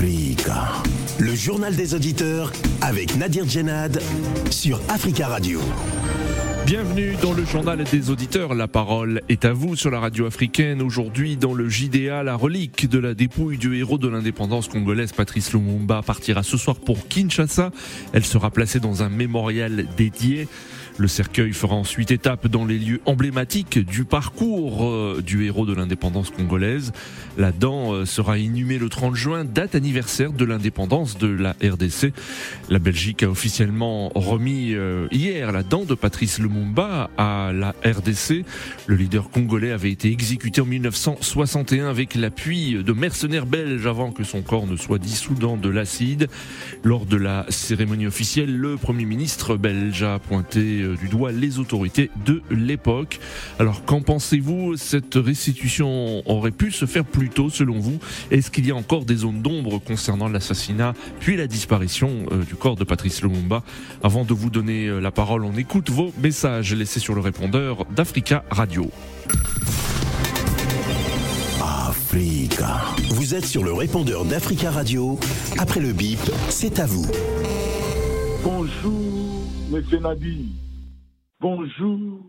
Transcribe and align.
Le 0.00 1.34
journal 1.34 1.76
des 1.76 1.94
auditeurs 1.94 2.52
avec 2.80 3.16
Nadir 3.16 3.46
Djenad 3.48 4.00
sur 4.50 4.80
Africa 4.88 5.28
Radio. 5.28 5.60
Bienvenue 6.66 7.14
dans 7.22 7.32
le 7.32 7.44
journal 7.44 7.84
des 7.84 8.10
auditeurs. 8.10 8.54
La 8.54 8.66
parole 8.66 9.20
est 9.28 9.44
à 9.44 9.52
vous 9.52 9.76
sur 9.76 9.90
la 9.90 10.00
radio 10.00 10.26
africaine. 10.26 10.82
Aujourd'hui, 10.82 11.36
dans 11.36 11.54
le 11.54 11.68
JDA, 11.68 12.22
la 12.22 12.34
relique 12.34 12.88
de 12.88 12.98
la 12.98 13.14
dépouille 13.14 13.58
du 13.58 13.76
héros 13.76 13.98
de 13.98 14.08
l'indépendance 14.08 14.68
congolaise, 14.68 15.12
Patrice 15.12 15.52
Lumumba, 15.52 16.02
partira 16.02 16.42
ce 16.42 16.56
soir 16.56 16.76
pour 16.76 17.06
Kinshasa. 17.06 17.70
Elle 18.12 18.24
sera 18.24 18.50
placée 18.50 18.80
dans 18.80 19.02
un 19.02 19.08
mémorial 19.08 19.86
dédié. 19.96 20.48
Le 20.96 21.08
cercueil 21.08 21.52
fera 21.52 21.74
ensuite 21.74 22.12
étape 22.12 22.46
dans 22.46 22.64
les 22.64 22.78
lieux 22.78 23.00
emblématiques 23.04 23.80
du 23.80 24.04
parcours 24.04 24.84
euh, 24.84 25.20
du 25.26 25.44
héros 25.44 25.66
de 25.66 25.74
l'indépendance 25.74 26.30
congolaise. 26.30 26.92
La 27.36 27.50
dent 27.50 27.92
euh, 27.92 28.04
sera 28.04 28.38
inhumée 28.38 28.78
le 28.78 28.88
30 28.88 29.16
juin, 29.16 29.44
date 29.44 29.74
anniversaire 29.74 30.32
de 30.32 30.44
l'indépendance 30.44 31.18
de 31.18 31.26
la 31.26 31.56
RDC. 31.60 32.12
La 32.70 32.78
Belgique 32.78 33.24
a 33.24 33.28
officiellement 33.28 34.10
remis 34.14 34.74
euh, 34.74 35.08
hier 35.10 35.50
la 35.50 35.64
dent 35.64 35.84
de 35.84 35.94
Patrice 35.94 36.38
Lumumba 36.38 37.10
à 37.18 37.50
la 37.52 37.74
RDC. 37.84 38.44
Le 38.86 38.94
leader 38.94 39.30
congolais 39.30 39.72
avait 39.72 39.90
été 39.90 40.12
exécuté 40.12 40.60
en 40.60 40.66
1961 40.66 41.88
avec 41.88 42.14
l'appui 42.14 42.84
de 42.84 42.92
mercenaires 42.92 43.46
belges 43.46 43.88
avant 43.88 44.12
que 44.12 44.22
son 44.22 44.42
corps 44.42 44.68
ne 44.68 44.76
soit 44.76 45.00
dissous 45.00 45.34
dans 45.34 45.56
de 45.56 45.68
l'acide. 45.68 46.28
Lors 46.84 47.04
de 47.04 47.16
la 47.16 47.46
cérémonie 47.48 48.06
officielle, 48.06 48.56
le 48.56 48.76
premier 48.76 49.06
ministre 49.06 49.56
belge 49.56 50.04
a 50.04 50.20
pointé 50.20 50.83
du 50.84 51.08
doigt 51.08 51.32
les 51.32 51.58
autorités 51.58 52.10
de 52.24 52.42
l'époque. 52.50 53.20
Alors 53.58 53.84
qu'en 53.84 54.02
pensez-vous? 54.02 54.76
Cette 54.76 55.14
restitution 55.14 56.22
aurait 56.28 56.50
pu 56.50 56.70
se 56.70 56.86
faire 56.86 57.04
plus 57.04 57.30
tôt 57.30 57.50
selon 57.50 57.78
vous? 57.78 57.98
Est-ce 58.30 58.50
qu'il 58.50 58.66
y 58.66 58.70
a 58.70 58.76
encore 58.76 59.04
des 59.04 59.16
zones 59.16 59.42
d'ombre 59.42 59.78
concernant 59.78 60.28
l'assassinat 60.28 60.94
puis 61.20 61.36
la 61.36 61.46
disparition 61.46 62.26
euh, 62.32 62.42
du 62.44 62.54
corps 62.54 62.76
de 62.76 62.84
Patrice 62.84 63.22
Lumumba? 63.22 63.62
Avant 64.02 64.24
de 64.24 64.34
vous 64.34 64.50
donner 64.50 64.86
euh, 64.86 65.00
la 65.00 65.10
parole, 65.10 65.44
on 65.44 65.56
écoute 65.56 65.90
vos 65.90 66.12
messages 66.22 66.74
laissés 66.74 67.00
sur 67.00 67.14
le 67.14 67.20
répondeur 67.20 67.84
d'Africa 67.94 68.44
Radio. 68.50 68.90
Africa. 71.60 72.80
Vous 73.10 73.34
êtes 73.34 73.46
sur 73.46 73.64
le 73.64 73.72
répondeur 73.72 74.24
d'Africa 74.24 74.70
Radio. 74.70 75.18
Après 75.58 75.80
le 75.80 75.92
bip, 75.92 76.20
c'est 76.48 76.78
à 76.78 76.86
vous. 76.86 77.06
Bonjour, 78.44 79.50
monsieur 79.70 79.98
Nadi. 79.98 80.63
Bonjour, 81.46 82.22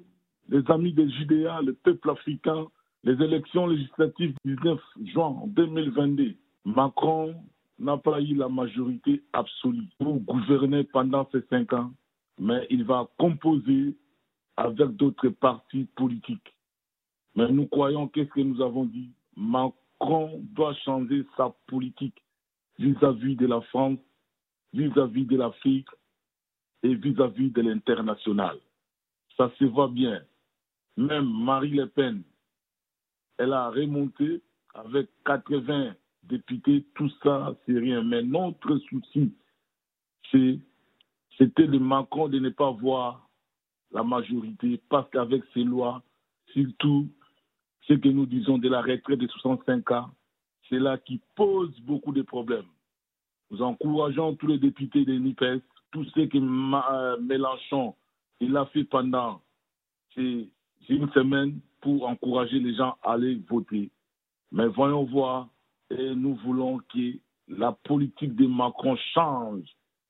les 0.50 0.70
amis 0.70 0.92
des 0.92 1.10
JDA, 1.10 1.62
le 1.62 1.72
peuple 1.72 2.10
africain, 2.10 2.68
les 3.06 3.14
élections 3.14 3.66
législatives 3.66 4.36
du 4.44 4.58
19 4.58 4.78
juin 5.06 5.42
2022. 5.48 6.36
Macron 6.66 7.34
n'a 7.80 7.96
pas 7.96 8.20
eu 8.20 8.36
la 8.36 8.50
majorité 8.50 9.24
absolue 9.32 9.88
pour 10.00 10.20
gouverner 10.20 10.84
pendant 10.84 11.30
ces 11.32 11.40
cinq 11.50 11.72
ans, 11.72 11.94
mais 12.38 12.68
il 12.70 12.84
va 12.84 13.08
composer 13.18 13.96
avec 14.58 14.90
d'autres 14.98 15.30
partis 15.30 15.88
politiques. 15.96 16.54
Mais 17.38 17.50
nous 17.50 17.68
croyons 17.68 18.10
qu'est-ce 18.10 18.32
que 18.32 18.42
nous 18.42 18.62
avons 18.62 18.84
dit 18.84 19.12
Macron 19.38 20.42
doit 20.54 20.76
changer 20.84 21.24
sa 21.38 21.56
politique 21.68 22.22
vis-à-vis 22.80 23.38
de 23.38 23.48
la 23.48 23.62
France, 23.62 24.00
vis-à-vis 24.74 25.26
de 25.26 25.38
l'Afrique 25.38 25.88
et 26.84 26.94
vis-à-vis 26.96 27.52
de 27.52 27.62
l'international 27.62 28.58
ça 29.38 29.52
se 29.58 29.66
voit 29.66 29.88
bien. 29.88 30.22
Même 30.97 31.30
Marie 31.30 31.72
Le 31.72 31.88
Pen, 31.88 32.23
elle 33.38 33.53
a 33.53 33.69
remonté 33.69 34.41
avec 34.73 35.09
80 35.25 35.94
députés, 36.23 36.86
tout 36.95 37.09
ça, 37.23 37.56
c'est 37.66 37.78
rien. 37.78 38.03
Mais 38.03 38.23
notre 38.23 38.78
souci, 38.78 39.33
c'était 40.31 41.67
de 41.67 41.78
Macron 41.78 42.28
de 42.28 42.39
ne 42.39 42.50
pas 42.50 42.72
voir 42.72 43.29
la 43.91 44.03
majorité, 44.03 44.81
parce 44.90 45.09
qu'avec 45.12 45.44
ces 45.53 45.63
lois, 45.63 46.03
surtout 46.53 47.07
ce 47.88 47.94
que 47.94 48.09
nous 48.09 48.25
disons 48.25 48.57
de 48.57 48.68
la 48.68 48.81
retraite 48.81 49.19
de 49.19 49.28
65 49.28 49.91
ans, 49.91 50.12
c'est 50.69 50.79
là 50.79 50.97
qui 50.97 51.22
pose 51.35 51.78
beaucoup 51.81 52.12
de 52.12 52.24
problèmes. 52.24 52.66
Nous 53.51 53.62
encourageons 53.62 54.35
tous 54.35 54.47
les 54.47 54.57
députés 54.57 55.06
de 55.06 55.13
NIPES, 55.13 55.62
tous 55.91 56.06
ceux 56.16 56.25
que 56.25 56.38
euh, 56.38 57.18
Mélenchon 57.22 57.95
il 58.40 58.56
a 58.57 58.66
fait 58.68 58.84
pendant 58.84 59.41
une 60.18 60.50
semaine 61.13 61.59
pour 61.81 62.07
encourager 62.07 62.59
les 62.59 62.75
gens 62.75 62.96
à 63.03 63.13
aller 63.13 63.40
voter. 63.50 63.90
Mais 64.51 64.68
voyons 64.68 65.03
voir, 65.03 65.50
nous 65.91 66.35
voulons 66.45 66.79
que 66.94 67.18
la 67.47 67.72
politique 67.84 68.35
de 68.35 68.47
Macron 68.47 68.95
change 69.13 69.66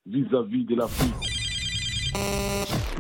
vis-à-vis 0.06 0.66
de 0.66 0.75
l'Afrique. 0.75 1.14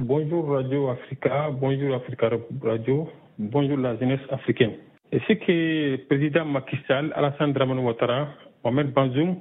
Bonjour 0.01 0.49
Radio 0.49 0.89
Africa, 0.89 1.49
bonjour 1.51 1.95
Africa 1.95 2.29
Radio, 2.61 3.07
bonjour 3.39 3.77
la 3.77 3.97
jeunesse 3.97 4.19
africaine. 4.29 4.73
Et 5.11 5.19
ce 5.19 5.33
que 5.33 5.51
le 5.91 6.05
président 6.07 6.43
Macky 6.45 6.75
Sall, 6.87 7.13
Alassane 7.15 7.53
Dramane 7.53 7.79
Ouattara, 7.79 8.27
Mohamed 8.63 8.91
Banzoum 8.91 9.37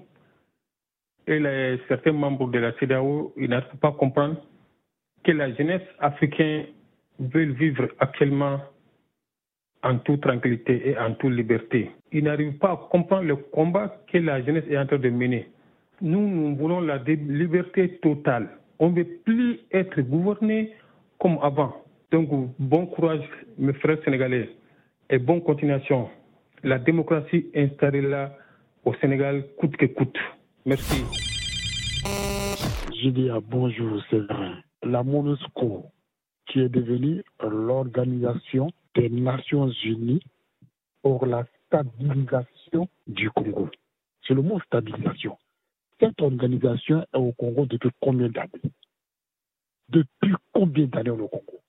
et 1.27 1.78
certains 1.89 2.12
membres 2.12 2.49
de 2.50 2.59
la 2.59 2.73
CEDAO, 2.78 3.33
ils 3.37 3.49
n'arrivent 3.49 3.78
pas 3.81 3.89
à 3.89 3.93
comprendre 3.93 4.37
que 5.25 5.33
la 5.33 5.53
jeunesse 5.55 5.83
africaine 5.99 6.67
veut 7.19 7.53
vivre 7.53 7.89
actuellement 7.99 8.61
en 9.83 9.99
toute 9.99 10.23
tranquillité 10.23 10.91
et 10.91 10.99
en 10.99 11.15
toute 11.15 11.33
liberté. 11.33 11.91
Ils 12.12 12.25
n'arrivent 12.25 12.59
pas 12.59 12.73
à 12.73 12.89
comprendre 12.91 13.25
le 13.25 13.37
combat 13.37 13.97
que 14.11 14.19
la 14.19 14.43
jeunesse 14.43 14.65
est 14.71 14.79
en 14.79 14.87
train 14.87 14.99
de 14.99 15.11
mener. 15.11 15.49
Nous, 16.01 16.21
nous 16.21 16.57
voulons 16.57 16.81
la 16.81 16.99
liberté 16.99 17.99
totale. 18.03 18.49
On 18.79 18.91
ne 18.91 18.97
veut 18.97 19.09
plus 19.25 19.61
être 19.73 20.01
gouverné 20.01 20.73
comme 21.19 21.39
avant. 21.43 21.75
Donc, 22.11 22.29
bon 22.59 22.87
courage, 22.87 23.23
mes 23.59 23.73
frères 23.75 23.99
sénégalais, 24.05 24.51
et 25.11 25.19
bonne 25.19 25.43
continuation. 25.43 26.09
La 26.62 26.79
démocratie 26.79 27.47
installée 27.55 28.03
là 28.03 28.33
au 28.85 28.95
Sénégal 28.95 29.45
coûte 29.59 29.77
que 29.77 29.87
coûte. 29.87 30.17
Merci. 30.65 31.05
À 33.31 33.39
bonjour, 33.41 34.03
vrai 34.11 34.65
la 34.84 35.03
MONUSCO, 35.03 35.87
qui 36.47 36.61
est 36.61 36.69
devenue 36.69 37.22
l'Organisation 37.43 38.71
des 38.95 39.09
Nations 39.09 39.71
Unies 39.84 40.22
pour 41.03 41.27
la 41.27 41.45
stabilisation 41.67 42.89
du 43.06 43.31
Congo. 43.31 43.71
C'est 44.27 44.34
le 44.34 44.43
mot 44.43 44.61
stabilisation. 44.61 45.37
Cette 46.00 46.21
organisation 46.21 47.03
est 47.03 47.17
au 47.17 47.33
Congo 47.33 47.67
depuis 47.67 47.91
combien 48.00 48.28
d'années? 48.28 48.73
Depuis 49.89 50.34
combien 50.53 50.87
d'années 50.87 51.11
au 51.11 51.28
Congo? 51.28 51.61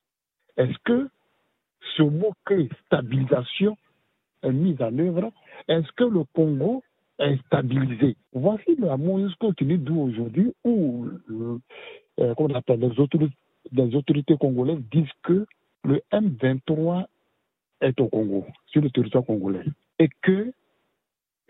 Est-ce 0.58 0.78
que 0.84 1.10
ce 1.98 2.04
mot 2.04 2.34
que 2.46 2.68
stabilisation 2.86 3.78
est 4.44 4.52
mis 4.52 4.76
en 4.82 4.98
œuvre? 5.00 5.32
Est-ce 5.68 5.92
que 5.94 6.04
le 6.04 6.24
Congo 6.34 6.84
est 7.20 7.38
stabilisé? 7.46 8.18
Voici 8.34 8.76
la 8.78 8.98
MONUSCO 8.98 9.54
qui 9.54 9.66
nous 9.66 9.78
dit 9.78 9.92
aujourd'hui 9.92 10.54
où 10.64 11.08
euh, 12.20 12.34
on 12.38 12.50
appelle, 12.54 12.80
les 12.80 13.00
autorités, 13.00 13.36
autorités 13.94 14.38
congolaises 14.38 14.82
disent 14.92 15.12
que 15.24 15.46
le 15.84 16.02
M23 16.12 17.06
est 17.82 18.00
au 18.00 18.08
Congo, 18.08 18.46
sur 18.68 18.82
le 18.82 18.90
territoire 18.90 19.26
congolais, 19.26 19.66
et 20.00 20.10
que 20.22 20.52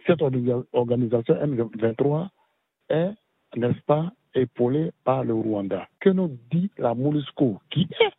cette 0.06 0.22
organisation 0.22 1.36
M23 1.36 2.30
est, 2.90 3.12
n'est-ce 3.56 3.82
pas, 3.86 4.12
épaulée 4.34 4.92
par 5.04 5.24
le 5.24 5.34
Rwanda. 5.34 5.88
Que 6.00 6.10
nous 6.10 6.38
dit 6.52 6.70
la 6.78 6.94
MONUSCO, 6.94 7.60
qui 7.70 7.88
est 8.00 8.12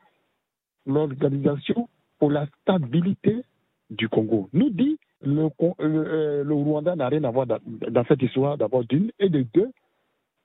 l'organisation 0.86 1.88
pour 2.18 2.30
la 2.30 2.46
stabilité 2.62 3.42
du 3.90 4.08
Congo, 4.08 4.48
nous 4.52 4.70
dit 4.70 4.98
le, 5.22 5.48
le, 5.78 5.78
euh, 5.78 6.44
le 6.44 6.54
Rwanda 6.54 6.96
n'a 6.96 7.08
rien 7.08 7.24
à 7.24 7.30
voir 7.30 7.46
dans, 7.46 7.58
dans 7.64 8.04
cette 8.06 8.22
histoire, 8.22 8.56
d'abord 8.56 8.84
d'une, 8.84 9.10
et 9.18 9.28
de 9.28 9.44
deux, 9.54 9.70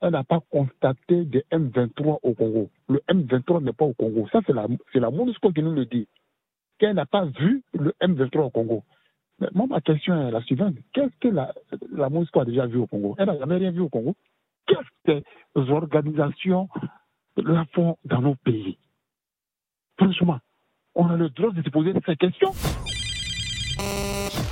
on 0.02 0.10
n'a 0.10 0.24
pas 0.24 0.40
constaté 0.50 1.24
de 1.24 1.44
M23 1.52 2.18
au 2.22 2.34
Congo. 2.34 2.68
Le 2.88 3.00
M23 3.08 3.62
n'est 3.62 3.72
pas 3.72 3.84
au 3.84 3.94
Congo. 3.94 4.26
Ça, 4.32 4.40
c'est 4.46 4.52
la, 4.52 4.66
la 4.94 5.10
MONUSCO 5.10 5.52
qui 5.52 5.62
nous 5.62 5.72
le 5.72 5.86
dit. 5.86 6.08
Qu'elle 6.78 6.96
n'a 6.96 7.06
pas 7.06 7.24
vu 7.24 7.62
le 7.72 7.94
M23 8.02 8.40
au 8.40 8.50
Congo. 8.50 8.82
Mais 9.38 9.46
moi, 9.54 9.66
ma 9.68 9.80
question 9.80 10.28
est 10.28 10.32
la 10.32 10.42
suivante. 10.42 10.74
Qu'est-ce 10.92 11.16
que 11.20 11.28
la, 11.28 11.54
la 11.92 12.10
MONUSCO 12.10 12.40
a 12.40 12.44
déjà 12.44 12.66
vu 12.66 12.78
au 12.78 12.86
Congo? 12.88 13.14
Elle 13.16 13.26
n'a 13.26 13.38
jamais 13.38 13.56
rien 13.56 13.70
vu 13.70 13.80
au 13.80 13.88
Congo. 13.88 14.16
Qu'est-ce 14.66 15.12
que 15.20 15.22
les 15.56 15.70
organisations 15.70 16.68
la 17.36 17.64
font 17.66 17.96
dans 18.04 18.20
nos 18.20 18.34
pays? 18.34 18.78
Franchement, 19.96 20.40
on 20.96 21.06
a 21.06 21.16
le 21.16 21.28
droit 21.30 21.52
de 21.52 21.62
se 21.62 21.70
poser 21.70 21.92
ces 22.04 22.16
questions. 22.16 22.50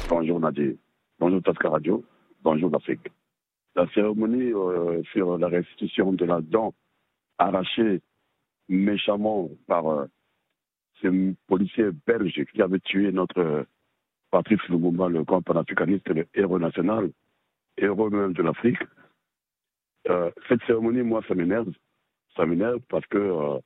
Bonjour 0.09 0.39
Nadir. 0.39 0.75
Bonjour 1.19 1.43
Tasca 1.43 1.69
Radio. 1.69 2.05
Bonjour 2.43 2.71
l'Afrique 2.71 3.11
la 3.75 3.87
cérémonie 3.95 4.53
euh, 4.53 5.03
sur 5.13 5.39
la 5.39 5.49
restitution 5.49 6.13
de 6.13 6.25
la 6.25 6.41
dent 6.41 6.75
arrachée 7.39 8.01
méchamment 8.69 9.49
par 9.67 9.89
euh, 9.89 10.07
ce 11.03 11.35
policier 11.47 11.91
belge 12.07 12.45
qui 12.53 12.63
avait 12.63 12.81
tué 12.81 13.11
notre 13.13 13.67
Patrice 14.31 14.63
Lumumba, 14.69 15.09
le 15.09 15.25
grand 15.25 15.43
panafricaniste, 15.43 16.09
le 16.09 16.27
héros 16.35 16.59
national, 16.59 17.11
héros 17.77 18.11
même 18.11 18.33
de 18.33 18.43
l'Afrique. 18.43 18.79
Euh, 20.09 20.31
cette 20.49 20.63
cérémonie, 20.67 21.03
moi, 21.03 21.23
ça 21.27 21.35
m'énerve. 21.35 21.73
Ça 22.37 22.47
m'énerve 22.47 22.81
parce 22.89 23.07
que, 23.07 23.19
euh, 23.19 23.59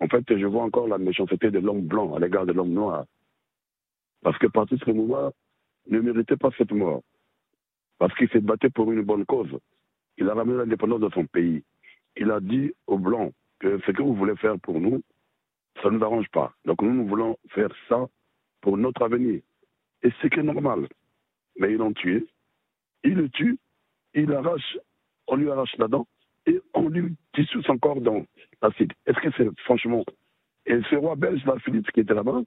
en 0.00 0.08
fait, 0.08 0.24
je 0.28 0.46
vois 0.46 0.62
encore 0.62 0.88
la 0.88 0.98
méchanceté 0.98 1.50
de 1.50 1.58
l'homme 1.58 1.82
blanc 1.82 2.14
à 2.14 2.20
l'égard 2.20 2.46
de 2.46 2.52
l'homme 2.52 2.72
noir. 2.72 3.04
Parce 4.22 4.38
que 4.38 4.46
Patrice 4.46 4.84
Lumumba 4.86 5.32
ne 5.88 6.00
méritait 6.00 6.36
pas 6.36 6.50
cette 6.56 6.72
mort. 6.72 7.02
Parce 7.98 8.14
qu'il 8.14 8.28
s'est 8.30 8.40
battu 8.40 8.70
pour 8.70 8.90
une 8.92 9.02
bonne 9.02 9.24
cause. 9.24 9.58
Il 10.18 10.28
a 10.28 10.34
ramené 10.34 10.58
l'indépendance 10.58 11.00
de 11.00 11.10
son 11.10 11.26
pays. 11.26 11.62
Il 12.16 12.30
a 12.30 12.40
dit 12.40 12.72
aux 12.86 12.98
Blancs 12.98 13.32
que 13.58 13.80
ce 13.86 13.92
que 13.92 14.02
vous 14.02 14.14
voulez 14.14 14.36
faire 14.36 14.58
pour 14.60 14.80
nous, 14.80 15.02
ça 15.82 15.90
ne 15.90 15.98
nous 15.98 16.04
arrange 16.04 16.28
pas. 16.30 16.52
Donc 16.64 16.82
nous, 16.82 16.92
nous 16.92 17.06
voulons 17.06 17.36
faire 17.50 17.70
ça 17.88 18.06
pour 18.60 18.76
notre 18.76 19.02
avenir. 19.02 19.40
Et 20.02 20.10
c'est 20.20 20.30
que 20.30 20.40
normal. 20.40 20.88
Mais 21.58 21.72
ils 21.72 21.78
l'ont 21.78 21.92
tué. 21.92 22.26
Il 23.04 23.14
le 23.14 23.28
tue, 23.28 23.58
il 24.14 24.32
arrache, 24.32 24.78
on 25.26 25.36
lui 25.36 25.50
arrache 25.50 25.76
la 25.78 25.88
dent 25.88 26.06
et 26.46 26.60
on 26.72 26.88
lui 26.88 27.14
dissout 27.34 27.62
son 27.62 27.78
corps 27.78 28.00
dans 28.00 28.24
l'acide. 28.62 28.92
Est-ce 29.06 29.20
que 29.20 29.30
c'est 29.36 29.60
franchement. 29.60 30.04
Et 30.66 30.80
ce 30.88 30.96
roi 30.96 31.14
belge, 31.16 31.44
là, 31.44 31.56
Philippe, 31.64 31.90
qui 31.92 32.00
était 32.00 32.14
là-bas, 32.14 32.42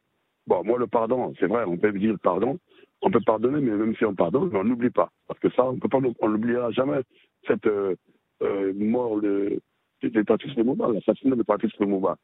bon, 0.48 0.64
moi, 0.64 0.80
le 0.80 0.88
pardon, 0.88 1.34
c'est 1.40 1.46
vrai, 1.46 1.64
on 1.66 1.78
peut 1.78 1.92
dire 1.92 2.14
le 2.14 2.18
pardon, 2.18 2.60
on 3.02 3.12
peut 3.12 3.22
pardonner, 3.26 3.62
mais 3.62 3.76
même 3.76 3.96
si 3.96 4.06
on 4.06 4.16
pardonne, 4.16 4.56
on 4.56 4.64
n'oublie 4.64 4.90
pas. 4.90 5.10
Parce 5.28 5.40
que 5.40 5.50
ça, 5.52 5.66
on 5.66 5.78
peut 5.78 5.90
pas, 5.90 6.00
on 6.20 6.30
n'oubliera 6.30 6.72
jamais 6.72 7.02
cette 7.46 7.68
euh, 7.68 7.96
euh, 8.42 8.74
mort 8.76 9.22
de, 9.22 9.60
de, 10.02 10.10
de 10.10 10.22
Patrice 10.24 10.56
Lumumba, 10.56 10.90
l'assassinat 10.92 11.36
de 11.36 11.44
Patrice 11.44 11.74
Lumumba. 11.80 12.18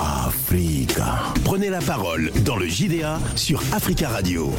Africa. 0.00 1.32
Prenez 1.44 1.70
la 1.70 1.80
parole 1.80 2.30
dans 2.44 2.56
le 2.56 2.66
JDA 2.66 3.18
sur 3.36 3.60
Africa 3.72 4.08
Radio. 4.08 4.50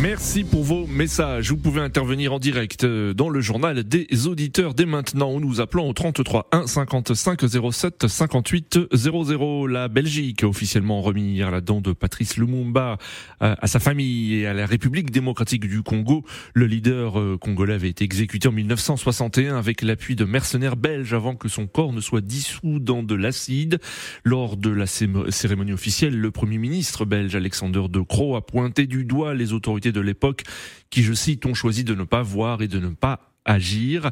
Merci 0.00 0.44
pour 0.44 0.62
vos 0.62 0.86
messages. 0.86 1.50
Vous 1.50 1.56
pouvez 1.56 1.80
intervenir 1.80 2.32
en 2.32 2.38
direct 2.38 2.84
euh, 2.84 3.12
dans 3.14 3.28
le 3.28 3.40
journal 3.40 3.82
des 3.82 4.28
auditeurs 4.28 4.72
dès 4.72 4.86
maintenant 4.86 5.30
en 5.30 5.40
nous 5.40 5.60
appelant 5.60 5.88
au 5.88 5.92
33 5.92 6.46
1 6.52 6.68
55 6.68 7.40
07 7.72 8.06
58 8.06 8.78
00. 8.94 9.66
La 9.66 9.88
Belgique 9.88 10.44
a 10.44 10.46
officiellement 10.46 11.02
remis 11.02 11.32
hier 11.32 11.50
la 11.50 11.60
dent 11.60 11.80
de 11.80 11.92
Patrice 11.92 12.36
Lumumba 12.36 12.98
euh, 13.42 13.56
à 13.58 13.66
sa 13.66 13.80
famille 13.80 14.34
et 14.36 14.46
à 14.46 14.54
la 14.54 14.66
République 14.66 15.10
démocratique 15.10 15.66
du 15.66 15.82
Congo. 15.82 16.24
Le 16.54 16.66
leader 16.66 17.18
euh, 17.18 17.36
congolais 17.36 17.74
avait 17.74 17.88
été 17.88 18.04
exécuté 18.04 18.46
en 18.46 18.52
1961 18.52 19.56
avec 19.56 19.82
l'appui 19.82 20.14
de 20.14 20.24
mercenaires 20.24 20.76
belges 20.76 21.12
avant 21.12 21.34
que 21.34 21.48
son 21.48 21.66
corps 21.66 21.92
ne 21.92 22.00
soit 22.00 22.20
dissous 22.20 22.78
dans 22.78 23.02
de 23.02 23.16
l'acide. 23.16 23.80
Lors 24.22 24.56
de 24.56 24.70
la 24.70 24.86
cérémonie 24.86 25.72
officielle, 25.72 26.16
le 26.16 26.30
premier 26.30 26.58
ministre 26.58 27.04
belge 27.04 27.34
Alexander 27.34 27.82
De 27.90 28.00
Croo 28.00 28.36
a 28.36 28.46
pointé 28.46 28.86
du 28.86 29.04
doigt 29.04 29.34
les 29.34 29.52
autorités 29.52 29.87
de 29.92 30.00
l'époque 30.00 30.42
qui, 30.90 31.02
je 31.02 31.12
cite, 31.12 31.46
ont 31.46 31.54
choisi 31.54 31.84
de 31.84 31.94
ne 31.94 32.04
pas 32.04 32.22
voir 32.22 32.62
et 32.62 32.68
de 32.68 32.78
ne 32.78 32.88
pas 32.88 33.20
agir. 33.44 34.10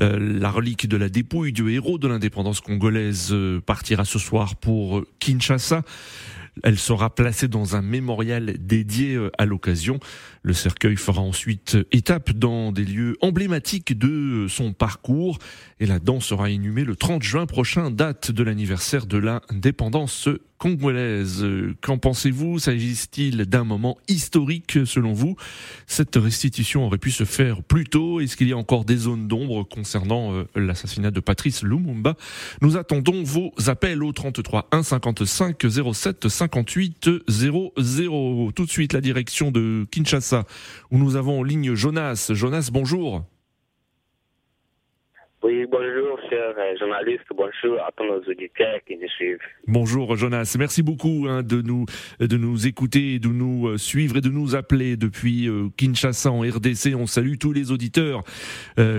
Euh, 0.00 0.18
la 0.18 0.50
relique 0.50 0.86
de 0.88 0.96
la 0.96 1.08
dépouille 1.08 1.52
du 1.52 1.70
héros 1.70 1.98
de 1.98 2.08
l'indépendance 2.08 2.60
congolaise 2.60 3.28
euh, 3.32 3.60
partira 3.60 4.04
ce 4.04 4.18
soir 4.18 4.56
pour 4.56 5.04
Kinshasa. 5.18 5.82
Elle 6.62 6.78
sera 6.78 7.14
placée 7.14 7.48
dans 7.48 7.76
un 7.76 7.82
mémorial 7.82 8.56
dédié 8.58 9.14
euh, 9.14 9.30
à 9.38 9.46
l'occasion. 9.46 10.00
Le 10.42 10.52
cercueil 10.52 10.96
fera 10.96 11.20
ensuite 11.20 11.76
étape 11.92 12.32
dans 12.32 12.72
des 12.72 12.84
lieux 12.84 13.16
emblématiques 13.20 13.98
de 13.98 14.46
son 14.48 14.72
parcours 14.72 15.38
et 15.80 15.86
la 15.86 15.98
danse 15.98 16.26
sera 16.26 16.50
inhumée 16.50 16.84
le 16.84 16.96
30 16.96 17.22
juin 17.22 17.46
prochain, 17.46 17.90
date 17.90 18.30
de 18.30 18.42
l'anniversaire 18.42 19.06
de 19.06 19.18
l'indépendance 19.18 20.28
congolaise. 20.60 21.44
Qu'en 21.80 21.98
pensez-vous? 21.98 22.58
S'agit-il 22.58 23.46
d'un 23.46 23.64
moment 23.64 23.96
historique 24.08 24.78
selon 24.84 25.14
vous? 25.14 25.36
Cette 25.86 26.16
restitution 26.16 26.84
aurait 26.84 26.98
pu 26.98 27.10
se 27.10 27.24
faire 27.24 27.62
plus 27.62 27.84
tôt. 27.84 28.20
Est-ce 28.20 28.36
qu'il 28.36 28.48
y 28.48 28.52
a 28.52 28.58
encore 28.58 28.84
des 28.84 28.98
zones 28.98 29.26
d'ombre 29.26 29.64
concernant 29.64 30.34
euh, 30.34 30.44
l'assassinat 30.54 31.10
de 31.10 31.20
Patrice 31.20 31.62
Lumumba? 31.62 32.14
Nous 32.60 32.76
attendons 32.76 33.22
vos 33.24 33.52
appels 33.66 34.04
au 34.04 34.12
33 34.12 34.68
1 34.70 34.82
55 34.82 35.56
07 35.94 36.28
58 36.50 37.10
00. 37.28 38.52
Tout 38.52 38.64
de 38.64 38.70
suite 38.70 38.92
la 38.92 39.00
direction 39.00 39.50
de 39.50 39.86
Kinshasa 39.90 40.44
où 40.90 40.98
nous 40.98 41.16
avons 41.16 41.42
ligne 41.42 41.74
Jonas. 41.74 42.30
Jonas, 42.34 42.70
bonjour. 42.72 43.24
Oui, 45.42 45.64
bonjour, 45.72 46.20
cher 46.28 46.52
euh, 46.58 46.76
journaliste. 46.78 47.24
Bonjour 47.34 47.80
à 47.80 47.90
tous 47.96 48.04
nos 48.04 48.20
auditeurs 48.30 48.78
qui 48.86 48.98
nous 48.98 49.08
suivent. 49.08 49.38
Bonjour, 49.66 50.14
Jonas. 50.14 50.54
Merci 50.58 50.82
beaucoup 50.82 51.24
hein, 51.30 51.42
de 51.42 51.62
nous 51.62 51.86
de 52.18 52.36
nous 52.36 52.66
écouter, 52.66 53.18
de 53.18 53.28
nous 53.28 53.68
euh, 53.68 53.78
suivre 53.78 54.18
et 54.18 54.20
de 54.20 54.28
nous 54.28 54.54
appeler 54.54 54.98
depuis 54.98 55.48
euh, 55.48 55.70
Kinshasa 55.78 56.30
en 56.30 56.42
RDC. 56.42 56.94
On 56.94 57.06
salue 57.06 57.38
tous 57.38 57.54
les 57.54 57.70
auditeurs 57.70 58.22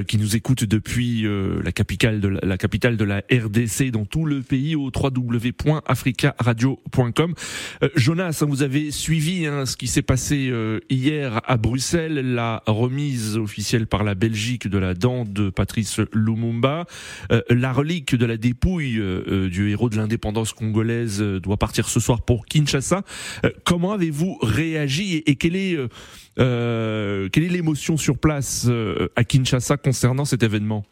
qui 0.08 0.18
nous 0.18 0.36
écoutent 0.36 0.64
depuis 0.64 1.28
la 1.64 1.72
capitale 1.72 2.20
de 2.20 2.28
la, 2.28 2.40
la, 2.44 2.58
capitale 2.58 2.98
de 2.98 3.06
la 3.06 3.22
RDC 3.32 3.92
dans 3.92 4.06
tout 4.06 4.26
le 4.26 4.42
pays 4.42 4.76
au 4.76 4.90
www.africaradio.com. 4.96 7.34
Jonas, 7.96 8.44
vous 8.48 8.64
avez 8.64 8.92
suivi 8.92 9.48
hein, 9.48 9.66
ce 9.66 9.76
qui 9.76 9.88
s'est 9.88 10.04
passé 10.04 10.54
hier 10.90 11.42
à 11.46 11.58
Bruxelles, 11.58 12.34
la 12.34 12.64
remise 12.68 13.38
officielle 13.38 13.88
par 13.88 14.04
la 14.04 14.14
Belgique 14.16 14.68
de 14.68 14.78
la 14.78 14.94
dent 14.94 15.24
de 15.26 15.50
Patrice 15.50 16.00
Lumumba 16.14 16.31
Lumumba. 16.32 16.86
Euh, 17.32 17.42
la 17.50 17.74
relique 17.74 18.16
de 18.16 18.26
la 18.26 18.38
dépouille 18.38 18.98
euh, 18.98 19.24
euh, 19.28 19.50
du 19.50 19.72
héros 19.72 19.90
de 19.90 19.98
l'indépendance 19.98 20.54
congolaise 20.54 21.22
doit 21.22 21.58
partir 21.58 21.88
ce 21.88 22.00
soir 22.00 22.22
pour 22.22 22.46
Kinshasa. 22.46 23.02
comment 23.66 23.92
avez-vous 23.94 24.38
réagi 24.42 25.24
et, 25.26 25.36
quelle 25.36 25.56
est 25.56 25.78
quelle 26.36 27.44
est 27.44 27.50
l'émotion 27.50 27.98
sur 27.98 28.18
place 28.18 28.70
à 29.16 29.24
Kinshasa 29.24 29.78
concernant 29.78 30.26
cet 30.26 30.44
événement? 30.44 30.84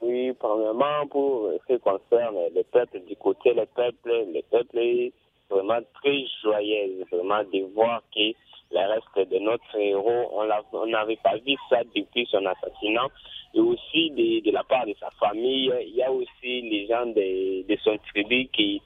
Oui, 0.00 0.32
premièrement, 0.38 1.06
pour 1.10 1.50
ce 1.68 1.74
qui 1.74 1.80
concerne 1.80 2.36
le 2.54 2.62
peuple 2.64 3.00
du 3.08 3.16
côté, 3.16 3.54
le 3.54 3.66
peuple, 3.74 4.10
le 4.34 4.40
peuple 4.50 4.78
est 4.78 5.12
vraiment 5.50 5.80
très 5.94 6.24
joyeux, 6.42 7.04
vraiment 7.10 7.42
de 7.44 7.72
voir 7.74 8.02
que 8.14 8.32
le 8.70 8.78
reste 8.78 9.30
de 9.30 9.38
notre 9.38 9.76
héros, 9.76 10.30
on 10.72 10.86
n'avait 10.86 11.16
pas 11.16 11.36
vu 11.36 11.54
ça 11.68 11.82
depuis 11.94 12.26
son 12.30 12.44
assassinat. 12.46 13.06
Et 13.52 13.60
aussi 13.60 14.10
de, 14.10 14.44
de, 14.44 14.52
la 14.52 14.62
part 14.62 14.86
de 14.86 14.94
sa 15.00 15.10
famille, 15.18 15.72
il 15.82 15.96
y 15.96 16.02
a 16.02 16.12
aussi 16.12 16.62
les 16.62 16.86
gens 16.86 17.06
de, 17.06 17.66
de 17.66 17.76
son 17.82 17.98
tribu 18.12 18.46
qui, 18.52 18.80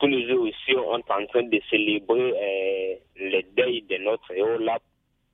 tous 0.00 0.06
les 0.06 0.26
jours 0.26 0.42
aussi, 0.42 0.72
sont 0.72 1.02
en 1.12 1.26
train 1.26 1.42
de 1.42 1.60
célébrer 1.68 2.32
euh, 2.32 2.94
le 3.16 3.42
deuil 3.56 3.82
de 3.82 3.96
notre 3.98 4.32
héros 4.32 4.58
là. 4.58 4.78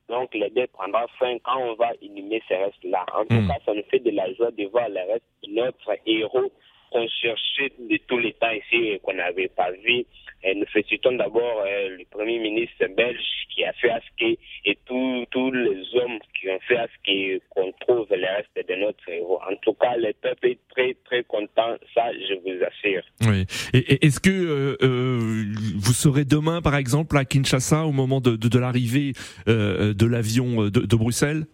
Donc, 0.09 0.35
le 0.35 0.51
deuil 0.51 0.67
prendra 0.67 1.07
fin 1.19 1.39
quand 1.45 1.59
on 1.59 1.75
va 1.75 1.93
inhumer 2.03 2.43
ces 2.49 2.57
restes-là. 2.57 3.07
En 3.15 3.25
tout 3.25 3.35
hmm. 3.35 3.49
cas, 3.49 3.59
ça 3.65 3.73
nous 3.73 3.85
fait 3.85 4.01
de 4.01 4.11
la 4.11 4.33
joie 4.35 4.51
de 4.51 4.65
voir 4.67 4.89
le 4.89 5.13
reste 5.13 5.25
de 5.47 5.53
notre 5.53 5.93
héros 6.05 6.51
qu'on 6.93 7.09
cherchait 7.09 7.73
de 7.79 7.97
tous 8.07 8.19
les 8.19 8.35
temps 8.35 8.51
ici 8.51 8.89
et 8.89 9.01
qu'on 9.03 9.15
n'avait 9.15 9.49
pas 9.49 9.71
vu. 9.85 10.05
Et 10.45 10.55
nous 10.57 10.67
félicitons 10.67 11.13
d'abord 11.13 11.63
euh, 11.65 11.97
le 11.97 12.05
Premier 12.11 12.39
ministre 12.39 12.87
belge 12.97 13.47
qui 13.55 13.65
a 13.65 13.73
fait 13.75 13.91
à 13.91 14.01
ce 14.01 14.11
que, 14.19 14.39
et 14.65 14.79
tous 14.85 15.53
les 15.53 15.85
hommes 15.95 16.19
qui 16.35 16.49
ont 16.51 16.59
fait 16.67 16.77
à 16.77 16.89
ce 16.89 17.39
qu'on 17.51 17.73
trouve 17.81 18.07
le 18.11 18.27
reste 18.27 18.69
de 18.69 18.75
notre 18.75 19.09
héros. 19.09 19.39
En 19.49 19.55
tout 19.63 19.75
cas, 19.75 19.97
le 19.97 20.13
peuple 20.21 20.49
est 20.49 20.59
très, 20.71 20.97
très 21.05 21.23
content, 21.25 21.77
ça, 21.95 22.13
je 22.13 22.35
vous 22.41 22.65
assure. 22.65 23.03
Oui. 23.23 23.47
Et, 23.73 24.05
est-ce 24.05 24.19
que 24.21 24.31
euh, 24.31 24.77
euh, 24.83 25.45
vous 25.77 25.93
serez 25.93 26.25
demain, 26.25 26.61
par 26.61 26.77
exemple, 26.77 27.17
à 27.17 27.25
Kinshasa 27.25 27.87
au 27.87 27.93
moment 27.93 28.21
de, 28.21 28.35
de, 28.35 28.59
l'arrivée 28.59 29.13
de 29.47 30.07
l'avion 30.07 30.65
de, 30.65 30.81
de 30.81 30.97
Bruxelles? 30.97 31.45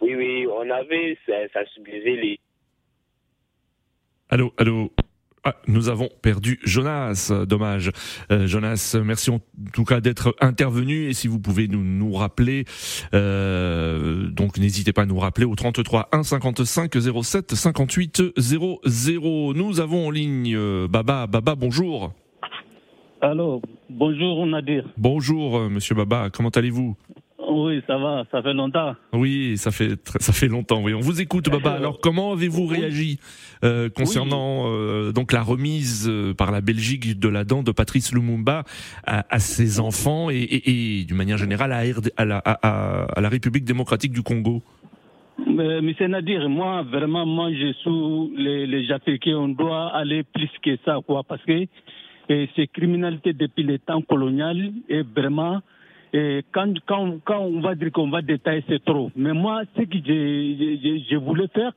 Oui, 0.00 0.14
oui, 0.14 0.46
on 0.46 0.70
avait 0.70 1.18
sensibilisé 1.52 2.16
les 2.16 2.40
Allô, 4.30 4.52
allô. 4.58 4.92
Ah, 5.42 5.56
nous 5.66 5.88
avons 5.88 6.08
perdu 6.22 6.60
Jonas, 6.62 7.32
dommage. 7.48 7.90
Euh, 8.30 8.46
Jonas, 8.46 8.96
merci 9.02 9.30
en 9.30 9.40
tout 9.72 9.84
cas 9.84 10.00
d'être 10.00 10.36
intervenu 10.40 11.08
et 11.08 11.14
si 11.14 11.26
vous 11.26 11.40
pouvez 11.40 11.66
nous, 11.66 11.82
nous 11.82 12.12
rappeler, 12.12 12.64
euh, 13.14 14.28
donc 14.28 14.58
n'hésitez 14.58 14.92
pas 14.92 15.02
à 15.02 15.06
nous 15.06 15.18
rappeler 15.18 15.46
au 15.46 15.54
33 15.56 16.10
1 16.12 16.22
55 16.22 16.92
07 17.22 17.54
58 17.54 18.22
00. 18.36 19.54
Nous 19.54 19.80
avons 19.80 20.06
en 20.08 20.10
ligne 20.10 20.54
euh, 20.54 20.86
Baba. 20.86 21.26
Baba, 21.26 21.56
bonjour. 21.56 22.12
Allô, 23.22 23.62
bonjour 23.88 24.46
Nadir. 24.46 24.84
Bonjour 24.96 25.68
Monsieur 25.68 25.94
Baba, 25.94 26.30
comment 26.30 26.50
allez-vous? 26.50 26.96
Oui, 27.50 27.82
ça 27.86 27.98
va, 27.98 28.24
ça 28.30 28.42
fait 28.42 28.52
longtemps. 28.52 28.94
Oui, 29.12 29.56
ça 29.56 29.70
fait 29.70 29.96
ça 30.20 30.32
fait 30.32 30.48
longtemps. 30.48 30.82
Oui, 30.82 30.94
on 30.94 31.00
vous 31.00 31.20
écoute, 31.20 31.48
Baba. 31.50 31.72
Alors, 31.72 32.00
comment 32.00 32.32
avez-vous 32.32 32.66
réagi 32.66 33.18
euh, 33.64 33.88
concernant 33.90 34.64
euh, 34.66 35.12
donc 35.12 35.32
la 35.32 35.42
remise 35.42 36.08
euh, 36.08 36.32
par 36.34 36.50
la 36.50 36.60
Belgique 36.60 37.18
de 37.18 37.28
la 37.28 37.44
dent 37.44 37.62
de 37.62 37.72
Patrice 37.72 38.12
Lumumba 38.12 38.64
à, 39.04 39.38
ses 39.38 39.80
enfants 39.80 40.28
et, 40.30 41.04
d'une 41.06 41.16
manière 41.16 41.38
générale 41.38 41.72
à, 42.16 42.24
la, 42.24 42.38
à, 42.38 43.20
la 43.20 43.28
République 43.28 43.64
démocratique 43.64 44.12
du 44.12 44.22
Congo? 44.22 44.62
Mais, 45.46 45.80
Monsieur 45.80 46.06
Nadir, 46.06 46.48
moi, 46.48 46.82
vraiment, 46.82 47.26
moi, 47.26 47.50
je 47.52 47.72
suis 47.72 48.42
les, 48.42 48.66
les 48.66 48.92
Africains, 48.92 49.36
on 49.36 49.48
doit 49.48 49.88
aller 49.88 50.22
plus 50.22 50.50
que 50.62 50.76
ça, 50.84 50.98
quoi, 51.06 51.22
parce 51.24 51.42
que 51.44 51.66
et 52.30 52.48
ces 52.54 52.68
criminalités 52.68 53.32
depuis 53.32 53.64
les 53.64 53.80
temps 53.80 54.02
coloniaux 54.02 54.70
est 54.88 55.02
vraiment 55.02 55.60
et 56.12 56.44
quand, 56.52 56.72
quand, 56.86 57.18
quand 57.24 57.40
on 57.40 57.60
va 57.60 57.74
dire 57.74 57.92
qu'on 57.92 58.10
va 58.10 58.22
détailler, 58.22 58.64
c'est 58.68 58.84
trop. 58.84 59.10
Mais 59.14 59.32
moi, 59.32 59.62
ce 59.76 59.82
que 59.82 59.98
je, 59.98 61.04
je, 61.08 61.16
voulais 61.16 61.46
faire, 61.48 61.72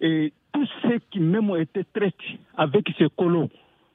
et 0.00 0.32
tous 0.52 0.68
ceux 0.82 0.98
qui 1.10 1.20
même 1.20 1.50
ont 1.50 1.56
été 1.56 1.84
traités 1.94 2.38
avec 2.56 2.86
ces 2.98 3.06
colos, 3.16 3.48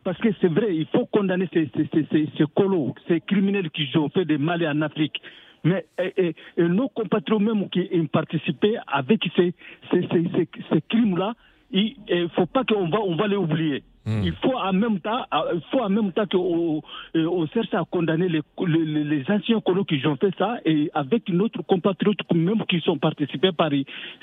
parce 0.03 0.17
que 0.19 0.29
c'est 0.41 0.47
vrai, 0.47 0.75
il 0.75 0.87
faut 0.87 1.05
condamner 1.05 1.47
ces, 1.53 1.69
ces, 1.75 1.87
ces, 1.93 2.07
ces, 2.37 2.43
colos, 2.55 2.95
ces 3.07 3.21
criminels 3.21 3.69
qui 3.69 3.87
ont 3.97 4.09
fait 4.09 4.25
des 4.25 4.37
mal 4.37 4.65
en 4.65 4.81
Afrique. 4.81 5.21
Mais 5.63 5.85
et, 5.99 6.33
et, 6.57 6.63
nos 6.63 6.87
compatriotes 6.89 7.41
même 7.41 7.69
qui 7.69 7.87
ont 7.93 8.05
participé 8.07 8.77
avec 8.87 9.29
ces, 9.35 9.53
ces 9.91 10.81
crimes-là, 10.89 11.33
il 11.71 11.95
ne 12.09 12.27
faut 12.29 12.45
pas 12.45 12.63
qu'on 12.63 12.87
va, 12.89 12.99
on 13.01 13.15
va 13.15 13.27
les 13.27 13.35
oublier. 13.35 13.83
Hmm. 14.07 14.21
Il 14.23 14.31
faut 14.35 14.55
en 14.55 14.71
même 14.71 15.01
temps, 15.01 15.25
euh, 15.33 15.55
il 15.55 15.61
faut 15.69 15.81
en 15.81 15.89
même 15.89 16.13
temps 16.13 16.25
qu'on 16.31 16.81
euh, 17.17 17.27
on 17.27 17.45
cherche 17.47 17.73
à 17.73 17.83
condamner 17.91 18.29
les, 18.29 18.41
les, 18.65 19.03
les 19.03 19.25
anciens 19.29 19.59
colons 19.59 19.83
qui 19.83 20.01
ont 20.07 20.15
fait 20.15 20.33
ça 20.37 20.59
et 20.63 20.89
avec 20.93 21.27
notre 21.27 21.61
compatriote 21.63 22.19
même 22.33 22.63
qui 22.69 22.79
sont 22.79 22.97
participés 22.97 23.51
par 23.51 23.69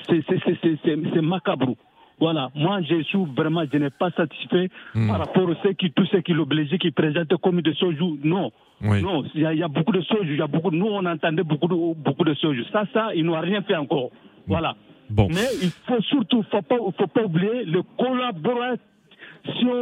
c'est 0.08 1.20
macabre. 1.20 1.74
Voilà, 2.18 2.50
moi 2.54 2.80
je 2.80 3.02
suis 3.02 3.18
vraiment, 3.36 3.64
je 3.70 3.76
n'ai 3.76 3.90
pas 3.90 4.10
satisfait 4.12 4.70
hmm. 4.94 5.06
par 5.06 5.18
rapport 5.18 5.50
à 5.50 5.54
ceux 5.62 5.74
qui, 5.74 5.90
tous 5.90 6.06
ceux 6.06 6.22
qui 6.22 6.32
l'obligent, 6.32 6.78
qui 6.78 6.90
présentent 6.90 7.36
comme 7.42 7.60
des 7.60 7.74
choses. 7.74 7.96
Non, 8.22 8.52
non, 8.80 9.24
il 9.34 9.42
y, 9.42 9.62
a 9.62 9.68
beaucoup 9.68 9.92
de 9.92 10.00
choses, 10.00 10.24
il 10.24 10.36
y 10.36 10.40
a 10.40 10.46
beaucoup, 10.46 10.70
nous 10.70 10.86
on 10.86 11.04
entendait 11.04 11.42
beaucoup 11.42 11.68
de, 11.68 11.74
beaucoup 12.02 12.24
de 12.24 12.32
choses. 12.40 12.56
Ça, 12.72 12.84
ça, 12.94 13.14
ils 13.14 13.24
n'ont 13.24 13.38
rien 13.38 13.60
fait 13.60 13.76
encore. 13.76 14.10
Voilà. 14.46 14.76
Bon. 15.10 15.28
Mais 15.28 15.44
il 15.62 15.68
faut 15.86 16.00
surtout, 16.00 16.42
faut 16.50 16.62
pas, 16.62 16.76
faut 16.96 17.06
pas 17.06 17.24
oublier 17.24 17.66
le 17.66 17.82
collaborateur 17.98 18.78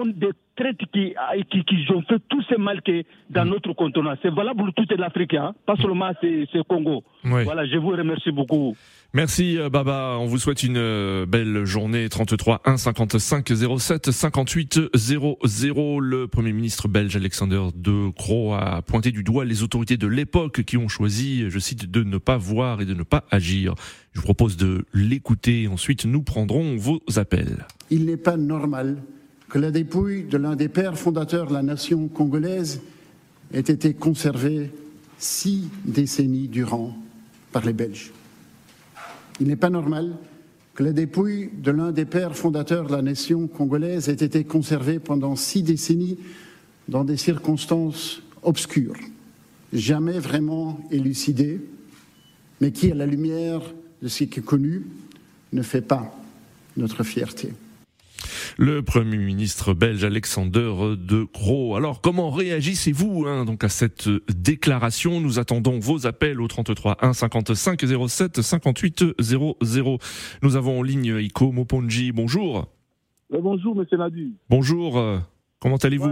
des 0.06 0.30
traites 0.56 0.78
qui, 0.92 1.14
qui, 1.50 1.64
qui, 1.64 1.92
ont 1.92 2.02
fait 2.02 2.20
tout 2.28 2.42
ce 2.42 2.56
mal 2.56 2.82
que 2.82 3.02
dans 3.30 3.44
mm. 3.44 3.48
notre 3.48 3.72
continent. 3.72 4.14
C'est 4.22 4.32
valable 4.32 4.58
pour 4.58 4.74
toute 4.74 4.92
l'Afrique, 4.98 5.34
hein? 5.34 5.54
pas 5.66 5.76
seulement 5.76 6.10
c'est 6.20 6.46
Congo. 6.68 7.04
Voilà, 7.24 7.66
je 7.66 7.76
vous 7.76 7.90
remercie 7.90 8.30
beaucoup. 8.30 8.76
Merci 9.14 9.58
euh, 9.58 9.68
Baba, 9.68 10.16
on 10.18 10.24
vous 10.24 10.38
souhaite 10.38 10.62
une 10.62 10.78
euh, 10.78 11.26
belle 11.26 11.66
journée 11.66 12.08
33 12.08 12.62
1 12.64 12.76
55 12.78 13.46
07 13.78 14.10
58 14.10 14.80
00. 14.94 16.00
Le 16.00 16.28
Premier 16.28 16.52
ministre 16.52 16.88
belge 16.88 17.14
Alexander 17.14 17.60
De 17.74 18.10
Croo 18.10 18.54
a 18.54 18.80
pointé 18.82 19.10
du 19.10 19.22
doigt 19.22 19.44
les 19.44 19.62
autorités 19.62 19.98
de 19.98 20.06
l'époque 20.06 20.62
qui 20.62 20.78
ont 20.78 20.88
choisi, 20.88 21.50
je 21.50 21.58
cite, 21.58 21.90
de 21.90 22.02
ne 22.04 22.16
pas 22.16 22.38
voir 22.38 22.80
et 22.80 22.86
de 22.86 22.94
ne 22.94 23.02
pas 23.02 23.24
agir. 23.30 23.74
Je 24.12 24.20
vous 24.20 24.24
propose 24.24 24.56
de 24.56 24.86
l'écouter, 24.94 25.68
ensuite 25.68 26.06
nous 26.06 26.22
prendrons 26.22 26.76
vos 26.76 27.02
appels. 27.16 27.66
Il 27.90 28.06
n'est 28.06 28.16
pas 28.16 28.38
normal 28.38 28.96
que 29.52 29.58
la 29.58 29.70
dépouille 29.70 30.22
de 30.22 30.38
l'un 30.38 30.56
des 30.56 30.70
pères 30.70 30.98
fondateurs 30.98 31.46
de 31.46 31.52
la 31.52 31.62
nation 31.62 32.08
congolaise 32.08 32.80
ait 33.52 33.60
été 33.60 33.92
conservée 33.92 34.70
six 35.18 35.68
décennies 35.84 36.48
durant 36.48 36.96
par 37.52 37.66
les 37.66 37.74
Belges. 37.74 38.12
Il 39.40 39.48
n'est 39.48 39.56
pas 39.56 39.68
normal 39.68 40.16
que 40.74 40.82
la 40.82 40.94
dépouille 40.94 41.50
de 41.52 41.70
l'un 41.70 41.92
des 41.92 42.06
pères 42.06 42.34
fondateurs 42.34 42.86
de 42.86 42.92
la 42.92 43.02
nation 43.02 43.46
congolaise 43.46 44.08
ait 44.08 44.24
été 44.24 44.42
conservée 44.44 44.98
pendant 44.98 45.36
six 45.36 45.62
décennies 45.62 46.16
dans 46.88 47.04
des 47.04 47.18
circonstances 47.18 48.22
obscures, 48.42 48.96
jamais 49.74 50.18
vraiment 50.18 50.80
élucidées, 50.90 51.60
mais 52.62 52.72
qui, 52.72 52.90
à 52.90 52.94
la 52.94 53.04
lumière 53.04 53.60
de 54.00 54.08
ce 54.08 54.24
qui 54.24 54.40
est 54.40 54.42
connu, 54.42 54.86
ne 55.52 55.60
fait 55.60 55.82
pas 55.82 56.10
notre 56.74 57.02
fierté 57.02 57.52
le 58.58 58.82
Premier 58.82 59.16
ministre 59.16 59.74
belge 59.74 60.04
Alexander 60.04 60.72
De 60.98 61.24
Croo. 61.24 61.76
Alors 61.76 62.00
comment 62.00 62.30
réagissez-vous 62.30 63.26
hein, 63.26 63.44
donc 63.44 63.64
à 63.64 63.68
cette 63.68 64.08
déclaration? 64.30 65.20
Nous 65.20 65.38
attendons 65.38 65.78
vos 65.78 66.06
appels 66.06 66.40
au 66.40 66.48
33 66.48 66.96
1 67.00 67.12
55 67.12 67.84
07 68.08 68.40
58 68.42 69.04
00. 69.20 69.98
Nous 70.42 70.56
avons 70.56 70.80
en 70.80 70.82
ligne 70.82 71.18
Iko 71.20 71.52
Moponji. 71.52 72.12
Bonjour. 72.12 72.68
bonjour 73.30 73.76
Monsieur 73.76 73.96
Nadi. 73.98 74.34
Bonjour. 74.48 75.02
Comment 75.62 75.76
allez-vous? 75.76 76.10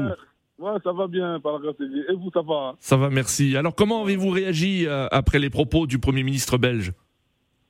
Ouais. 0.58 0.76
ça 0.84 0.92
va 0.92 1.08
bien, 1.08 1.40
par 1.40 1.58
la 1.58 1.70
Et 1.70 2.14
vous, 2.14 2.30
ça 2.32 2.40
va 2.40 2.76
Ça 2.78 2.96
va, 2.96 3.10
merci. 3.10 3.56
Alors, 3.56 3.74
comment 3.74 4.04
avez-vous 4.04 4.30
réagi 4.30 4.86
euh, 4.86 5.08
après 5.10 5.40
les 5.40 5.50
propos 5.50 5.88
du 5.88 5.98
Premier 5.98 6.22
ministre 6.22 6.56
belge? 6.56 6.92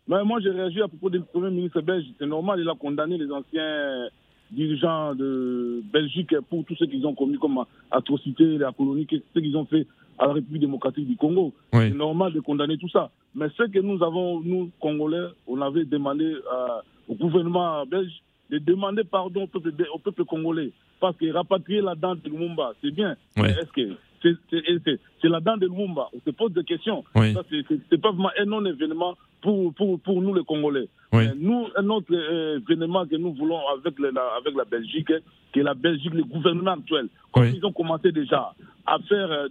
Ben, 0.07 0.23
Moi, 0.25 0.41
j'ai 0.43 0.51
réagi 0.51 0.83
à 0.83 0.89
propos 0.89 1.09
du 1.09 1.21
Premier 1.21 1.51
ministre 1.51 1.81
belge. 1.81 2.05
C'est 2.19 2.27
normal, 2.27 2.61
il 2.61 2.69
a 2.69 2.75
condamné 2.75 3.17
les 3.17 3.31
anciens 3.33 4.09
dirigeants 4.51 5.15
de 5.15 5.83
Belgique 5.93 6.35
pour 6.49 6.65
tout 6.65 6.75
ce 6.77 6.85
qu'ils 6.85 7.07
ont 7.07 7.15
commis 7.15 7.39
comme 7.39 7.65
atrocité, 7.91 8.59
la 8.59 8.73
colonie, 8.73 9.07
ce 9.11 9.41
qu'ils 9.41 9.57
ont 9.57 9.67
fait 9.67 9.87
à 10.19 10.27
la 10.27 10.35
République 10.35 10.63
démocratique 10.63 11.07
du 11.07 11.17
Congo. 11.17 11.53
C'est 11.73 11.91
normal 11.91 12.33
de 12.33 12.41
condamner 12.41 12.77
tout 12.79 12.89
ça. 12.89 13.11
Mais 13.35 13.47
ce 13.57 13.63
que 13.65 13.79
nous 13.79 14.03
avons, 14.03 14.41
nous, 14.41 14.71
Congolais, 14.81 15.29
on 15.47 15.61
avait 15.61 15.85
demandé 15.85 16.25
euh, 16.25 16.81
au 17.09 17.15
gouvernement 17.15 17.87
belge 17.87 18.13
de 18.51 18.59
demander 18.59 19.05
pardon 19.05 19.45
au 19.45 19.47
peuple, 19.47 19.73
au 19.95 19.99
peuple 19.99 20.25
congolais. 20.25 20.73
Parce 20.99 21.17
que 21.17 21.33
rapatrier 21.33 21.81
la 21.81 21.95
dent 21.95 22.15
de 22.17 22.29
Lumumba, 22.29 22.73
c'est 22.83 22.91
bien. 22.91 23.17
Est-ce 23.37 23.73
que 23.73 23.97
c'est 24.23 25.29
la 25.29 25.41
dent 25.41 25.57
de 25.57 25.67
Lumumba? 25.67 26.09
On 26.13 26.21
se 26.25 26.31
pose 26.31 26.53
des 26.53 26.65
questions. 26.65 27.05
Ça, 27.15 27.43
c'est 27.49 28.01
pas 28.01 28.11
vraiment 28.11 28.31
un 28.39 28.45
non-événement 28.45 29.17
pour, 29.41 29.73
pour, 29.75 30.01
pour 30.01 30.23
nous, 30.23 30.35
les 30.35 30.45
Congolais. 30.45 30.89
Nous, 31.37 31.67
un 31.77 31.89
autre 31.89 32.13
euh, 32.15 32.61
événement 32.71 33.05
que 33.07 33.17
nous 33.17 33.33
voulons 33.35 33.59
avec, 33.77 33.99
la, 33.99 34.09
avec 34.39 34.55
la 34.57 34.65
Belgique, 34.65 35.13
qui 35.53 35.59
est 35.59 35.63
la 35.65 35.75
Belgique, 35.75 36.15
le 36.15 36.23
gouvernement 36.23 36.73
actuel, 36.73 37.09
comme 37.33 37.47
ils 37.47 37.65
ont 37.67 37.73
commencé 37.73 38.13
déjà 38.13 38.55
à 38.87 38.99
faire, 39.09 39.29
euh, 39.31 39.49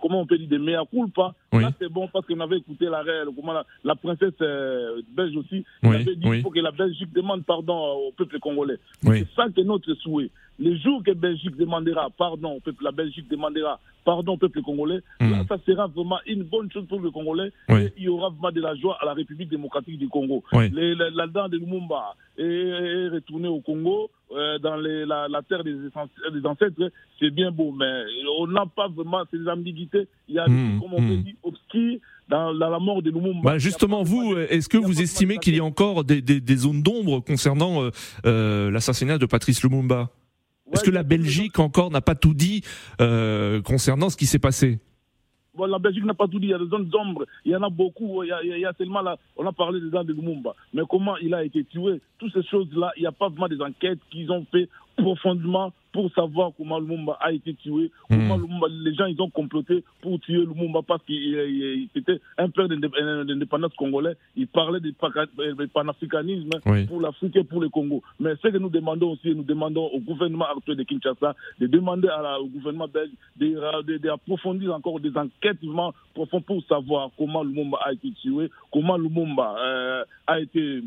comment 0.00 0.20
on 0.20 0.26
peut 0.26 0.38
dire, 0.38 0.48
des 0.48 0.58
meilleurs 0.58 0.88
culpa, 0.88 1.34
là 1.52 1.72
c'est 1.80 1.88
bon 1.88 2.08
parce 2.12 2.24
qu'on 2.26 2.38
avait 2.40 2.58
écouté 2.58 2.84
la, 2.86 3.02
la, 3.02 3.64
la 3.82 3.94
princesse 3.96 4.34
euh, 4.40 5.02
belge 5.16 5.36
aussi, 5.36 5.64
elle 5.82 5.88
avait 5.94 6.14
dit 6.14 6.20
qu'il 6.20 6.42
faut 6.42 6.50
que 6.50 6.60
la 6.60 6.70
Belgique 6.70 7.12
demande 7.12 7.44
pardon 7.44 7.76
au 8.08 8.12
peuple 8.12 8.38
congolais. 8.38 8.78
C'est 9.02 9.28
ça 9.34 9.46
que 9.54 9.60
notre 9.62 9.92
souhait. 9.94 10.30
Le 10.58 10.76
jour 10.76 11.02
que 11.02 11.10
la 11.10 11.16
Belgique 11.16 11.56
demandera 11.56 12.08
pardon 12.16 12.52
au 12.56 12.60
peuple, 12.60 12.84
la 12.84 12.92
Belgique 12.92 13.28
demandera 13.28 13.80
pardon 14.04 14.34
au 14.34 14.36
peuple 14.36 14.62
congolais, 14.62 15.00
hmm. 15.20 15.30
là 15.30 15.44
ça 15.48 15.56
sera 15.66 15.86
vraiment 15.88 16.18
une 16.26 16.44
bonne 16.44 16.70
chose 16.70 16.86
pour 16.86 17.00
le 17.00 17.10
Congolais 17.10 17.50
et 17.70 17.92
il 17.96 18.04
y 18.04 18.08
aura 18.08 18.28
vraiment 18.28 18.52
de 18.52 18.60
la 18.60 18.74
joie 18.76 18.98
à 19.00 19.06
la 19.06 19.14
République 19.14 19.48
démocratique 19.48 19.98
du 19.98 20.08
Congo. 20.08 20.44
la, 20.52 21.26
dent 21.26 21.48
de 21.48 21.56
Lumumba 21.56 22.14
est, 22.38 23.08
retournée 23.08 23.48
au 23.48 23.60
Congo, 23.60 24.10
euh, 24.32 24.58
dans 24.58 24.76
la, 24.76 25.42
terre 25.48 25.64
des, 25.64 25.74
ancêtres, 26.44 26.90
c'est 27.18 27.30
bien 27.30 27.50
beau, 27.50 27.72
mais 27.72 28.04
on 28.38 28.46
n'a 28.46 28.66
pas 28.66 28.88
vraiment 28.88 29.22
ces 29.30 29.48
ambiguïtés. 29.48 30.06
Il 30.28 30.34
y 30.34 30.38
a, 30.38 30.46
hmm. 30.48 30.80
comme 30.80 30.94
on 30.94 30.96
peut 30.96 31.16
hmm. 31.16 31.22
dire, 31.22 31.34
obscurs 31.42 31.98
dans, 32.28 32.52
la 32.52 32.78
mort 32.78 33.02
de 33.02 33.10
Lumumba. 33.10 33.40
Bah 33.42 33.58
justement, 33.58 34.02
vous, 34.02 34.36
est-ce 34.36 34.68
que 34.68 34.78
vous 34.78 35.00
estimez 35.00 35.38
qu'il 35.38 35.56
y 35.56 35.60
a 35.60 35.64
encore 35.64 36.04
des, 36.04 36.56
zones 36.56 36.82
d'ombre 36.82 37.20
concernant 37.20 37.82
euh, 37.82 37.90
euh, 38.26 38.70
l'assassinat 38.70 39.18
de 39.18 39.26
Patrice 39.26 39.62
Lumumba? 39.62 40.10
Est-ce 40.72 40.84
que 40.84 40.90
la 40.90 41.02
Belgique 41.02 41.58
encore 41.58 41.90
n'a 41.90 42.00
pas 42.00 42.14
tout 42.14 42.34
dit 42.34 42.62
concernant 42.98 44.10
ce 44.10 44.16
qui 44.16 44.26
s'est 44.26 44.38
passé? 44.38 44.78
Bon, 45.56 45.66
la 45.66 45.78
Belgique 45.78 46.04
n'a 46.04 46.14
pas 46.14 46.26
tout 46.26 46.40
dit, 46.40 46.46
il 46.46 46.50
y 46.50 46.54
a 46.54 46.58
des 46.58 46.66
zones 46.66 46.88
d'ombre, 46.88 47.26
il 47.44 47.52
y 47.52 47.56
en 47.56 47.62
a 47.62 47.70
beaucoup, 47.70 48.24
il 48.24 48.28
y 48.28 48.32
a, 48.32 48.42
il 48.42 48.58
y 48.58 48.66
a 48.66 48.72
seulement 48.76 49.02
là, 49.02 49.16
on 49.36 49.46
a 49.46 49.52
parlé 49.52 49.80
des 49.80 49.88
gens 49.88 50.02
de 50.02 50.12
Lumumba, 50.12 50.52
mais 50.72 50.82
comment 50.90 51.16
il 51.18 51.32
a 51.32 51.44
été 51.44 51.62
tué, 51.62 52.00
toutes 52.18 52.32
ces 52.32 52.42
choses-là, 52.42 52.90
il 52.96 53.02
n'y 53.02 53.06
a 53.06 53.12
pas 53.12 53.28
vraiment 53.28 53.46
des 53.46 53.60
enquêtes 53.60 54.00
qu'ils 54.10 54.32
ont 54.32 54.44
fait 54.50 54.68
profondément 54.96 55.72
pour 55.94 56.10
savoir 56.12 56.50
comment 56.56 56.80
Lumumba 56.80 57.16
a 57.20 57.32
été 57.32 57.54
tué, 57.54 57.90
hmm. 58.10 58.16
comment 58.16 58.36
Lumumba, 58.36 58.66
les 58.68 58.94
gens 58.94 59.06
ils 59.06 59.20
ont 59.22 59.30
comploté 59.30 59.84
pour 60.02 60.18
tuer 60.20 60.44
Lumumba 60.44 60.80
parce 60.86 61.02
qu'il 61.04 61.88
était 61.94 62.20
un 62.36 62.50
père 62.50 62.68
d'indépendance 62.68 63.72
congolais, 63.74 64.16
il 64.36 64.48
parlait 64.48 64.80
du 64.80 64.92
panafricanisme 65.72 66.50
pour 66.88 67.00
l'Afrique 67.00 67.36
et 67.36 67.44
pour 67.44 67.60
le 67.60 67.68
Congo. 67.68 68.02
Mais 68.18 68.34
ce 68.42 68.48
que 68.48 68.58
nous 68.58 68.70
demandons 68.70 69.12
aussi, 69.12 69.34
nous 69.34 69.44
demandons 69.44 69.86
au 69.86 70.00
gouvernement 70.00 70.46
actuel 70.46 70.76
de 70.76 70.82
Kinshasa 70.82 71.36
de 71.60 71.66
demander 71.68 72.08
à 72.08 72.40
au 72.40 72.46
gouvernement 72.46 72.88
belge 72.88 73.10
d'approfondir 74.02 74.62
de, 74.62 74.66
de, 74.66 74.72
encore 74.72 74.98
des 74.98 75.16
enquêtes 75.16 75.58
profondes 76.12 76.44
pour 76.44 76.62
savoir 76.64 77.10
comment 77.16 77.44
Lumumba 77.44 77.78
a 77.84 77.92
été 77.92 78.10
tué, 78.20 78.50
comment 78.72 78.96
Lumumba 78.96 79.54
euh, 79.58 80.04
a 80.26 80.40
été 80.40 80.82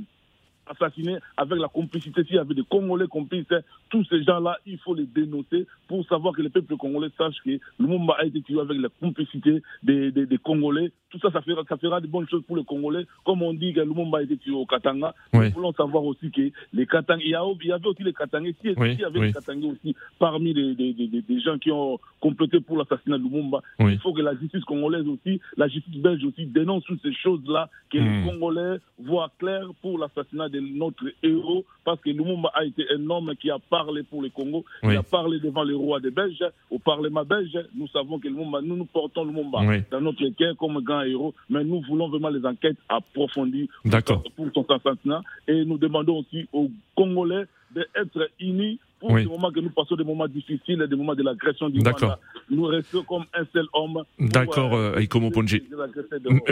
assassinés 0.70 1.18
avec 1.36 1.60
la 1.60 1.68
complicité, 1.68 2.24
s'il 2.24 2.36
y 2.36 2.40
avait 2.40 2.54
des 2.54 2.64
Congolais 2.64 3.08
complices, 3.08 3.46
tous 3.90 4.04
ces 4.06 4.24
gens-là, 4.24 4.58
il 4.66 4.78
faut 4.80 4.94
les 4.94 5.06
dénoncer 5.06 5.66
pour 5.88 6.06
savoir 6.08 6.34
que 6.34 6.42
le 6.42 6.50
peuple 6.50 6.76
congolais 6.76 7.10
sache 7.18 7.36
que 7.46 7.60
Lumumba 7.80 8.16
a 8.20 8.26
été 8.26 8.42
tué 8.42 8.60
avec 8.60 8.78
la 8.80 8.90
complicité 9.00 9.62
des, 9.84 10.12
des, 10.12 10.38
Congolais. 10.38 10.92
Tout 11.10 11.20
ça, 11.20 11.32
ça 11.32 11.42
fera, 11.42 11.64
ça 11.68 11.78
fera 11.78 12.02
de 12.02 12.08
bonnes 12.08 12.28
choses 12.28 12.44
pour 12.46 12.58
les 12.58 12.66
Congolais. 12.66 13.06
Comme 13.26 13.42
on 13.42 13.54
dit 13.54 13.74
que 13.74 13.80
Lumumba 13.80 14.20
a 14.20 14.22
été 14.24 14.38
tué 14.38 14.52
au 14.52 14.66
Katanga, 14.66 15.14
nous 15.34 15.50
voulons 15.52 15.74
savoir 15.74 16.04
aussi 16.04 16.32
que 16.32 16.52
les 16.74 16.86
Katanga, 16.86 17.24
il 17.24 17.32
y, 17.32 17.36
avait 17.36 17.88
aussi 17.88 18.04
les 18.04 18.14
Katangais, 18.14 18.56
s'il 18.62 18.72
y 18.72 19.04
avait 19.04 19.20
les 19.20 19.34
Katangais 19.34 19.68
aussi 19.68 19.96
parmi 20.20 20.54
les, 20.54 20.74
les, 20.74 21.40
gens 21.40 21.58
qui 21.58 21.72
ont 21.72 22.00
complété 22.20 22.60
pour 22.60 22.78
l'assassinat 22.78 23.18
de 23.18 23.24
Lumumba, 23.24 23.62
il 23.80 24.00
faut 24.00 24.14
que 24.14 24.22
la 24.22 24.36
justice 24.36 24.64
congolaise 24.66 25.08
aussi, 25.08 25.40
la 25.56 25.68
justice 25.68 25.98
belge 25.98 26.24
aussi 26.26 26.46
dénonce 26.46 26.84
toutes 26.84 27.02
ces 27.02 27.14
choses-là, 27.14 27.70
que 27.90 27.98
les 27.98 28.04
hmm. 28.04 28.26
Congolais 28.26 28.78
voient 29.00 29.32
clair 29.40 29.68
pour 29.82 29.98
l'assassinat 29.98 30.50
de 30.50 30.57
de 30.62 30.78
notre 30.78 31.06
héros, 31.24 31.66
parce 31.84 32.00
que 32.02 32.10
Lumumba 32.10 32.52
a 32.54 32.66
été 32.66 32.86
un 32.94 33.10
homme 33.10 33.34
qui 33.40 33.50
a 33.50 33.60
parlé 33.60 34.04
pour 34.04 34.22
le 34.22 34.30
Congo, 34.30 34.66
qui 34.82 34.96
a 34.96 35.04
parlé 35.04 35.40
devant 35.40 35.64
le 35.64 35.76
roi 35.76 36.00
des 36.00 36.12
Belges, 36.12 36.44
au 36.70 36.80
Parlement 36.80 37.24
belge. 37.24 37.58
Nous 37.76 37.88
savons 37.88 38.20
que 38.20 38.28
Lumumba, 38.28 38.62
nous 38.62 38.76
nous 38.76 38.86
portons 38.86 39.26
Lumumba 39.26 39.60
dans 39.92 40.02
notre 40.02 40.28
cœur 40.30 40.56
comme 40.58 40.82
grand 40.84 41.02
héros, 41.02 41.34
mais 41.50 41.64
nous 41.64 41.82
voulons 41.82 42.10
vraiment 42.10 42.30
les 42.30 42.46
enquêtes 42.46 42.78
approfondies 42.90 43.70
pour 44.36 44.50
son 44.54 44.66
assassinat. 44.70 45.22
Et 45.48 45.66
nous 45.66 45.78
demandons 45.78 46.20
aussi 46.20 46.48
aux 46.54 46.70
Congolais 46.96 47.46
d'être 47.72 48.30
unis 48.40 48.80
pour 49.00 49.12
oui. 49.12 49.26
moment 49.26 49.52
que 49.52 49.60
nous 49.60 49.70
passons 49.70 49.96
des 49.96 50.04
moments 50.04 50.28
difficiles, 50.28 50.86
des 50.90 50.96
moments 50.96 51.16
de 51.16 51.24
l'agression 51.24 51.70
du 51.70 51.80
Rwanda. 51.80 52.20
Nous 52.50 52.64
restons 52.64 53.04
comme 53.04 53.26
un 53.34 53.46
seul 53.54 53.68
homme. 53.74 54.04
D'accord, 54.20 54.74
euh, 54.74 55.00
Ikomo 55.00 55.30
Ponji. 55.30 55.64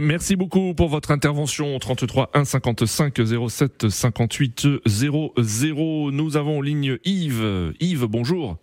Merci 0.01 0.35
beaucoup 0.35 0.73
pour 0.73 0.89
votre 0.89 1.11
intervention. 1.11 1.77
33 1.79 2.29
1 2.33 2.45
55 2.45 3.19
07 3.49 3.89
58 3.89 4.67
00. 4.85 6.11
Nous 6.11 6.37
avons 6.37 6.59
en 6.59 6.61
ligne 6.61 6.97
Yves. 7.03 7.73
Yves, 7.79 8.05
bonjour. 8.05 8.57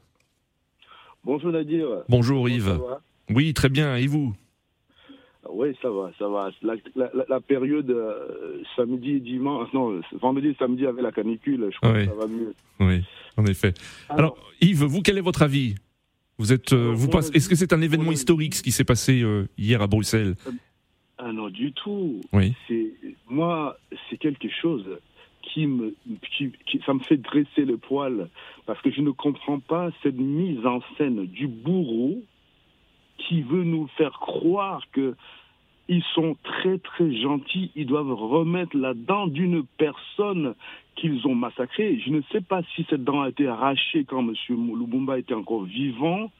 Bonjour 1.25 1.53
Nadir. 1.53 1.87
Bonjour 2.09 2.49
Yves. 2.49 2.79
Oui, 3.31 3.55
très 3.55 3.69
bien. 3.69 3.97
Et 3.97 4.07
vous? 4.07 4.35
Oui, 5.55 5.77
ça 5.81 5.91
va, 5.91 6.11
ça 6.19 6.29
va. 6.29 6.51
La, 7.29 7.41
période 7.41 7.91
euh, 7.91 8.63
samedi, 8.77 9.21
dimanche, 9.21 9.73
non, 9.73 10.01
vendredi 10.21 10.49
et 10.49 10.57
samedi 10.59 10.87
avec 10.87 11.03
la 11.03 11.13
canicule, 11.13 11.69
je 11.73 11.77
crois 11.77 11.93
que 11.93 12.07
ça 12.07 12.15
va 12.15 12.27
mieux. 12.27 12.55
Oui, 12.81 13.03
en 13.37 13.47
effet. 13.47 13.75
Alors, 14.09 14.37
Yves, 14.61 14.85
vous, 14.85 15.03
quel 15.03 15.19
est 15.19 15.23
votre 15.23 15.43
avis? 15.43 15.75
Vous 16.39 16.53
êtes, 16.53 16.73
euh, 16.73 16.93
vous 16.95 17.09
Est-ce 17.35 17.49
que 17.49 17.55
c'est 17.55 17.73
un 17.73 17.83
événement 17.83 18.13
historique 18.13 18.55
ce 18.55 18.63
qui 18.63 18.73
s'est 18.73 18.85
passé 18.85 19.23
euh, 19.23 19.47
hier 19.59 19.83
à 19.83 19.87
Bruxelles? 19.87 20.35
Ah 21.19 21.33
non, 21.33 21.51
du 21.51 21.73
tout. 21.73 22.21
Oui. 22.33 22.55
Moi, 23.29 23.77
c'est 24.11 24.17
quelque 24.17 24.49
chose 24.61 24.87
qui 25.43 25.67
me, 25.67 25.95
qui, 26.37 26.81
ça 26.87 26.95
me 26.95 27.01
fait 27.01 27.17
dresser 27.17 27.65
le 27.65 27.77
poil 27.77 28.29
parce 28.67 28.81
que 28.81 28.91
je 28.91 29.01
ne 29.01 29.11
comprends 29.11 29.61
pas 29.61 29.91
cette 30.03 30.17
mise 30.17 30.65
en 30.67 30.81
scène 30.97 31.27
du 31.27 31.47
bourreau 31.47 32.23
qui 33.19 33.43
veut 33.43 33.65
nous 33.65 33.89
faire 33.97 34.19
croire 34.19 34.83
que 34.93 35.15
ils 35.93 36.03
sont 36.15 36.37
très 36.43 36.79
très 36.79 37.15
gentils, 37.21 37.71
ils 37.77 37.87
doivent 37.87 38.15
remettre 38.15 38.75
la 38.75 38.95
dent 38.95 39.27
d'une 39.27 39.63
personne 39.77 40.55
qu'ils 40.97 41.27
ont 41.27 41.35
massacrée. 41.35 42.01
Je 42.05 42.11
ne 42.11 42.23
sais 42.33 42.41
pas 42.41 42.63
si 42.75 42.87
cette 42.89 43.05
dent 43.05 43.21
a 43.21 43.29
été 43.29 43.47
arrachée 43.47 44.05
quand 44.05 44.21
M. 44.21 44.35
Lubumba 44.49 45.19
était 45.19 45.35
encore 45.35 45.65
vivant. 45.65 46.31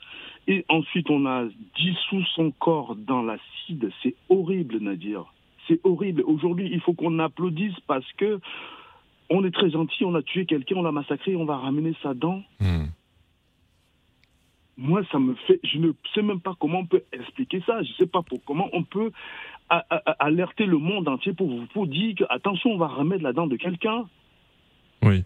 Et 0.49 0.65
ensuite, 0.71 1.11
on 1.11 1.27
a 1.27 1.45
dissous 1.77 2.25
son 2.35 2.51
corps 2.51 2.97
dans 2.97 3.23
l'acide. 3.23 3.91
C'est 4.03 4.15
horrible, 4.31 4.79
Nadir. 4.79 5.27
C'est 5.69 5.81
horrible. 5.85 6.23
Aujourd'hui, 6.27 6.71
il 6.73 6.81
faut 6.81 6.95
qu'on 6.95 7.19
applaudisse 7.19 7.79
parce 7.87 8.11
que 8.15 8.41
on 9.29 9.45
est 9.45 9.51
très 9.51 9.71
gentil, 9.71 10.05
on 10.05 10.15
a 10.15 10.23
tué 10.23 10.47
quelqu'un, 10.47 10.77
on 10.77 10.83
l'a 10.83 10.93
massacré, 10.93 11.37
on 11.37 11.45
va 11.45 11.59
ramener 11.59 11.95
sa 12.03 12.15
dent. 12.15 12.43
Hmm 12.59 12.87
moi, 14.77 15.03
ça 15.13 15.19
me 15.19 15.35
fait. 15.47 15.61
Je 15.65 15.79
ne 15.79 15.93
sais 16.15 16.23
même 16.23 16.41
pas 16.41 16.55
comment 16.59 16.81
on 16.81 16.87
peut 16.87 17.03
expliquer 17.13 17.63
ça. 17.67 17.83
Je 17.83 17.91
ne 17.91 17.95
sais 17.95 18.07
pas 18.07 18.23
pour, 18.23 18.43
comment 18.45 18.69
on 18.73 18.83
peut 18.85 19.11
alerter 20.19 20.67
le 20.67 20.79
monde 20.79 21.09
entier 21.09 21.33
pour, 21.33 21.51
pour 21.69 21.87
dire 21.87 22.15
que, 22.17 22.25
attention, 22.29 22.71
on 22.71 22.79
va 22.79 22.89
remettre 22.89 23.23
la 23.23 23.33
dent 23.33 23.47
de 23.47 23.57
quelqu'un. 23.57 24.05
Oui. 25.03 25.25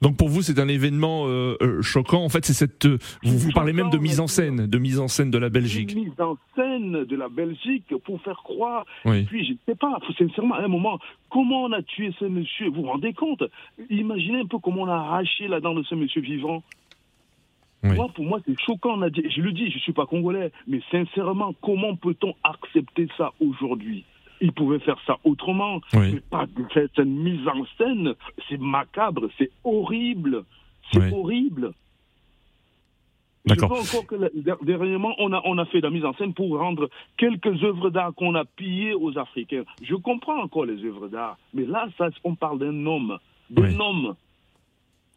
Donc 0.00 0.16
pour 0.16 0.28
vous, 0.28 0.42
c'est 0.42 0.60
un 0.60 0.68
événement 0.68 1.26
euh, 1.26 1.56
euh, 1.60 1.82
choquant. 1.82 2.22
En 2.22 2.28
fait, 2.28 2.44
c'est 2.44 2.52
cette. 2.52 2.86
Euh, 2.86 2.98
vous, 3.24 3.36
vous 3.36 3.50
parlez 3.50 3.72
même 3.72 3.90
de 3.90 3.98
mise 3.98 4.20
en 4.20 4.28
scène, 4.28 4.66
de 4.66 4.78
mise 4.78 5.00
en 5.00 5.08
scène 5.08 5.30
de 5.30 5.38
la 5.38 5.48
Belgique. 5.48 5.92
Une 5.92 6.04
mise 6.04 6.20
en 6.20 6.36
scène 6.54 7.04
de 7.04 7.16
la 7.16 7.28
Belgique 7.28 7.92
pour 8.04 8.20
faire 8.22 8.40
croire. 8.44 8.86
Oui. 9.04 9.24
Puis, 9.24 9.44
je 9.44 9.52
ne 9.52 9.58
sais 9.66 9.74
pas. 9.74 9.98
Sincèrement, 10.16 10.54
à 10.54 10.62
un 10.62 10.68
moment, 10.68 11.00
comment 11.30 11.64
on 11.64 11.72
a 11.72 11.82
tué 11.82 12.14
ce 12.20 12.26
monsieur? 12.26 12.68
Vous 12.68 12.82
vous 12.82 12.88
rendez 12.88 13.12
compte? 13.12 13.42
Imaginez 13.90 14.40
un 14.40 14.46
peu 14.46 14.58
comment 14.58 14.82
on 14.82 14.88
a 14.88 14.94
arraché 14.94 15.48
la 15.48 15.60
dent 15.60 15.74
de 15.74 15.82
ce 15.82 15.96
monsieur 15.96 16.20
vivant. 16.20 16.62
Moi, 17.82 18.08
pour 18.14 18.24
moi, 18.24 18.40
c'est 18.44 18.58
choquant. 18.60 18.96
Je 19.00 19.40
le 19.40 19.52
dis, 19.52 19.70
je 19.70 19.76
ne 19.76 19.80
suis 19.80 19.92
pas 19.92 20.06
congolais, 20.06 20.50
mais 20.66 20.80
sincèrement, 20.90 21.54
comment 21.62 21.94
peut-on 21.96 22.34
accepter 22.42 23.08
ça 23.16 23.32
aujourd'hui? 23.40 24.04
Ils 24.40 24.52
pouvaient 24.52 24.78
faire 24.78 24.98
ça 25.06 25.18
autrement, 25.24 25.80
mais 25.92 26.20
pas 26.30 26.46
cette 26.74 26.98
mise 26.98 27.46
en 27.48 27.64
scène. 27.76 28.14
C'est 28.48 28.60
macabre, 28.60 29.28
c'est 29.38 29.50
horrible, 29.64 30.44
c'est 30.92 31.12
horrible. 31.12 31.72
D'accord. 33.44 33.72
encore 33.72 34.06
que 34.06 34.64
dernièrement, 34.64 35.14
on 35.18 35.32
a, 35.32 35.40
on 35.44 35.56
a 35.58 35.64
fait 35.66 35.80
la 35.80 35.90
mise 35.90 36.04
en 36.04 36.12
scène 36.14 36.34
pour 36.34 36.58
rendre 36.58 36.90
quelques 37.16 37.62
œuvres 37.64 37.88
d'art 37.88 38.12
qu'on 38.14 38.34
a 38.34 38.44
pillées 38.44 38.94
aux 38.94 39.16
Africains. 39.18 39.64
Je 39.82 39.94
comprends 39.94 40.42
encore 40.42 40.66
les 40.66 40.84
œuvres 40.84 41.08
d'art, 41.08 41.38
mais 41.54 41.64
là, 41.64 41.88
ça, 41.96 42.10
on 42.24 42.34
parle 42.34 42.58
d'un 42.58 42.86
homme, 42.86 43.18
d'un 43.50 43.78
homme 43.80 44.14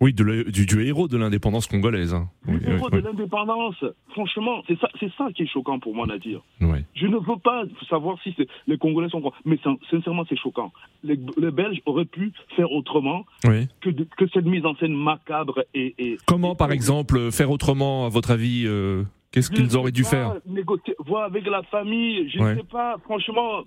oui, 0.02 0.14
du, 0.14 0.88
héros 0.88 1.08
de 1.08 1.16
l'indépendance 1.16 1.68
congolaise. 1.68 2.16
Hein. 2.16 2.28
Du 2.48 2.60
héros 2.68 2.90
de 2.90 2.98
l'indépendance. 2.98 3.86
Franchement, 4.10 4.64
c'est 4.68 4.80
ça, 4.80 4.90
c'est 5.00 5.12
ça 5.16 5.28
qui 5.36 5.44
est 5.44 5.48
choquant 5.48 5.80
pour 5.80 5.94
moi, 5.94 6.08
Nadir. 6.08 6.42
Je 6.60 7.06
ne 7.06 7.18
veux 7.18 7.40
pas 7.42 7.64
savoir 7.88 8.18
si 8.24 8.36
les 8.66 8.78
Congolais 8.80 9.10
sont... 9.10 9.32
Mais 9.46 9.60
sincèrement, 9.92 10.24
c'est 10.28 10.38
choquant. 10.38 10.74
Les, 11.04 11.18
Belges 11.52 11.82
auraient 11.86 12.06
pu 12.06 12.34
faire 12.56 12.72
autrement 12.72 13.26
que, 13.44 13.90
que, 13.90 14.28
cette 14.34 14.46
mise 14.46 14.66
en 14.66 14.76
scène 14.76 14.96
macabre 14.96 15.64
et... 15.76 16.18
Comment, 16.26 16.56
par 16.56 16.72
exemple, 16.72 17.32
faire 17.32 17.52
autrement, 17.52 18.08
à 18.08 18.10
votre 18.10 18.32
avis 18.32 18.64
euh, 18.66 19.04
Qu'est-ce 19.32 19.50
qu'ils 19.50 19.78
auraient 19.78 19.94
dû 19.94 20.04
faire 20.04 20.36
Négocier, 20.46 20.94
voir 21.00 21.24
avec 21.24 21.46
la 21.48 21.64
famille, 21.64 22.30
je 22.30 22.40
ne 22.40 22.56
sais 22.56 22.64
pas, 22.70 22.98
franchement, 23.06 23.62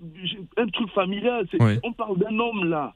un 0.59 0.67
truc 0.67 0.91
familial. 0.91 1.47
On 1.83 1.93
parle 1.95 2.19
d'un 2.19 2.39
homme 2.39 2.69
là, 2.69 2.95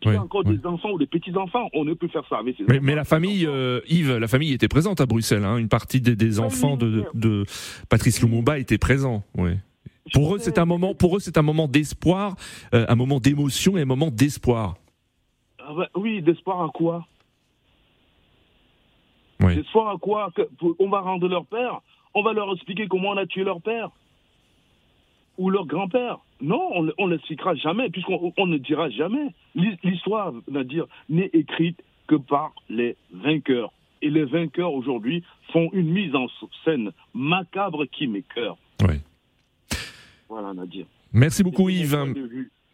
qui 0.00 0.08
a 0.08 0.20
encore 0.20 0.42
des 0.42 0.64
enfants 0.66 0.90
ou 0.90 0.98
des 0.98 1.06
petits-enfants, 1.06 1.68
on 1.74 1.84
ne 1.84 1.94
peut 1.94 2.08
faire 2.08 2.24
ça. 2.28 2.40
Mais, 2.44 2.80
mais, 2.80 2.94
la 2.96 3.04
famille, 3.04 3.46
euh, 3.46 3.80
Yves, 3.88 4.16
la 4.16 4.26
famille 4.26 4.52
était 4.52 4.68
présente 4.68 5.00
à 5.00 5.06
Bruxelles, 5.06 5.44
hein. 5.44 5.58
une 5.58 5.68
partie 5.68 6.00
des, 6.00 6.40
enfants 6.40 6.76
de, 6.76 7.04
de, 7.14 7.44
Patrice 7.88 8.20
Lumumba 8.20 8.58
était 8.58 8.78
présent. 8.78 9.22
Pour 10.12 10.34
eux, 10.34 10.38
c'est 10.38 10.58
un 10.58 10.64
moment, 10.64 10.94
pour 10.94 11.16
eux, 11.16 11.20
c'est 11.20 11.38
un 11.38 11.42
moment 11.42 11.68
d'espoir, 11.68 12.34
euh, 12.74 12.86
un 12.88 12.94
moment 12.96 13.20
d'émotion 13.20 13.76
et 13.76 13.82
un 13.82 13.86
moment 13.86 14.10
d'espoir. 14.10 14.74
Ah 15.60 15.72
bah 15.76 15.88
oui, 15.94 16.22
d'espoir 16.22 16.62
à 16.64 16.68
quoi? 16.74 17.06
D'espoir 19.40 19.94
à 19.94 19.98
quoi? 19.98 20.32
On 20.80 20.88
va 20.88 21.00
rendre 21.00 21.28
leur 21.28 21.46
père? 21.46 21.80
On 22.14 22.22
va 22.22 22.32
leur 22.32 22.52
expliquer 22.52 22.88
comment 22.88 23.10
on 23.10 23.16
a 23.16 23.26
tué 23.26 23.44
leur 23.44 23.60
père 23.60 23.90
ou 25.38 25.50
leur 25.50 25.66
grand-père. 25.66 26.18
Non, 26.40 26.70
on 26.72 26.82
ne 26.82 27.10
l'expliquera 27.10 27.54
jamais, 27.54 27.90
puisqu'on 27.90 28.46
ne 28.46 28.58
dira 28.58 28.90
jamais. 28.90 29.34
L'histoire, 29.54 30.32
n'est 31.08 31.30
écrite 31.32 31.82
que 32.06 32.16
par 32.16 32.52
les 32.68 32.96
vainqueurs. 33.12 33.72
Et 34.02 34.10
les 34.10 34.24
vainqueurs, 34.24 34.72
aujourd'hui, 34.72 35.24
font 35.52 35.70
une 35.72 35.90
mise 35.90 36.14
en 36.14 36.26
scène 36.64 36.92
macabre 37.14 37.86
qui 37.86 38.06
m'écœure. 38.06 38.56
Oui. 38.82 38.96
Voilà, 40.28 40.52
Nadir. 40.54 40.86
Merci 41.12 41.42
beaucoup, 41.42 41.68
Yves. 41.68 41.96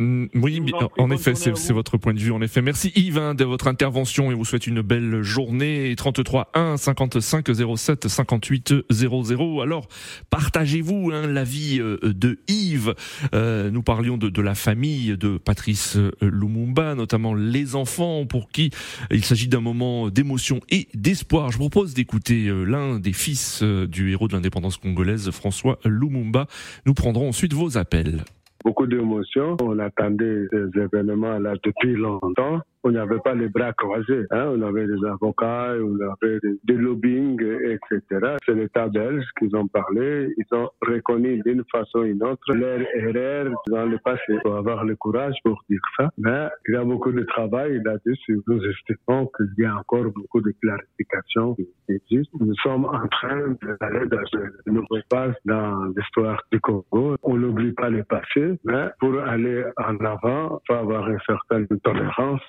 Mm, 0.01 0.27
oui, 0.35 0.61
en 0.99 1.11
effet, 1.13 1.35
c'est 1.37 1.73
votre 1.73 1.99
point 1.99 2.15
de 2.15 2.19
vue. 2.19 2.33
En 2.33 2.43
effet, 2.43 2.63
merci 2.63 2.93
Yves 2.97 3.19
hein, 3.19 3.35
de 3.35 3.45
votre 3.45 3.69
intervention 3.69 4.33
et 4.33 4.35
vous 4.35 4.45
souhaite 4.45 4.67
une 4.67 4.83
belle 4.83 5.23
journée. 5.23 5.95
33 5.97 6.51
1 6.55 6.77
55 6.77 7.49
07 7.77 8.09
58 8.09 8.75
00. 8.91 9.61
Alors, 9.61 9.87
partagez-vous 10.31 11.13
hein, 11.13 11.29
l'avis 11.29 11.81
euh, 11.81 11.99
de 12.03 12.41
Yves. 12.49 12.95
Euh, 13.35 13.71
nous 13.71 13.83
parlions 13.83 14.17
de, 14.17 14.29
de, 14.29 14.43
la 14.43 14.57
famille 14.57 15.17
de 15.17 15.39
Patrice 15.39 15.97
euh, 15.97 16.11
Lumumba, 16.21 16.97
notamment 16.97 17.35
les 17.35 17.77
enfants 17.77 18.27
pour 18.27 18.51
qui 18.51 18.71
il 19.13 19.25
s'agit 19.25 19.49
d'un 19.49 19.61
moment 19.61 20.11
d'émotion 20.11 20.61
et 20.71 20.89
d'espoir. 20.95 21.53
Je 21.53 21.59
vous 21.59 21.69
propose 21.69 21.95
d'écouter 21.95 22.51
l'un 22.67 22.99
des 22.99 23.13
fils 23.13 23.63
du 23.63 24.11
héros 24.11 24.27
de 24.27 24.33
l'indépendance 24.33 24.77
congolaise, 24.77 25.31
François 25.31 25.79
Lumumba. 25.85 26.47
Nous 26.85 26.95
prendrons 26.95 27.29
ensuite 27.29 27.53
vos 27.53 27.79
appels 27.79 28.25
beaucoup 28.65 28.87
d'émotions. 28.87 29.57
On 29.63 29.79
attendait 29.79 30.47
ces 30.51 30.81
événements-là 30.81 31.55
depuis 31.63 31.95
longtemps 31.95 32.61
on 32.85 32.91
n'avait 32.91 33.19
pas 33.19 33.35
les 33.35 33.49
bras 33.49 33.73
croisés. 33.73 34.27
Hein. 34.31 34.53
On 34.57 34.63
avait 34.63 34.87
des 34.87 35.05
avocats, 35.07 35.75
on 35.81 35.99
avait 36.01 36.39
des, 36.63 36.75
lobbying, 36.75 37.41
etc. 37.41 38.37
C'est 38.45 38.55
l'État 38.55 38.89
belge 38.89 39.25
qu'ils 39.39 39.57
ont 39.57 39.67
parlé. 39.67 40.29
Ils 40.37 40.57
ont 40.57 40.69
reconnu 40.83 41.41
d'une 41.45 41.65
façon 41.73 42.01
ou 42.01 42.05
d'une 42.05 42.23
autre 42.23 42.55
leur 42.55 42.81
erreur 42.95 43.53
dans 43.69 43.87
le 43.87 43.99
passé. 43.99 44.23
Il 44.29 44.41
faut 44.43 44.53
avoir 44.53 44.85
le 44.85 44.97
courage 44.97 45.35
pour 45.43 45.63
dire 45.69 45.81
ça. 45.97 46.11
Mais 46.19 46.49
il 46.69 46.75
y 46.75 46.77
a 46.77 46.85
beaucoup 46.85 47.13
de 47.13 47.23
travail 47.23 47.81
là-dessus. 47.85 48.41
Nous 48.47 48.61
estimons 48.65 49.31
qu'il 49.37 49.51
y 49.59 49.65
a 49.65 49.77
encore 49.77 50.05
beaucoup 50.15 50.41
de 50.43 50.53
clarifications 50.61 51.55
qui 51.55 51.67
existent. 51.89 52.37
Nous 52.41 52.55
sommes 52.63 52.85
en 52.85 53.09
train 53.09 53.57
d'aller 53.81 54.07
dans 54.07 54.25
une 54.67 54.75
nouvelle 54.75 55.05
phase 55.11 55.35
dans 55.47 55.85
l'histoire 55.97 56.43
du 56.53 56.61
Congo. 56.61 57.17
On 57.23 57.37
n'oublie 57.37 57.73
pas 57.73 57.89
le 57.89 58.05
passé, 58.05 58.59
mais 58.65 58.89
pour 58.99 59.19
aller 59.21 59.65
en 59.79 59.97
avant, 60.05 60.61
il 60.63 60.67
faut 60.67 60.79
avoir 60.79 61.09
une 61.09 61.21
certaine 61.27 61.67
tolérance, 61.83 62.43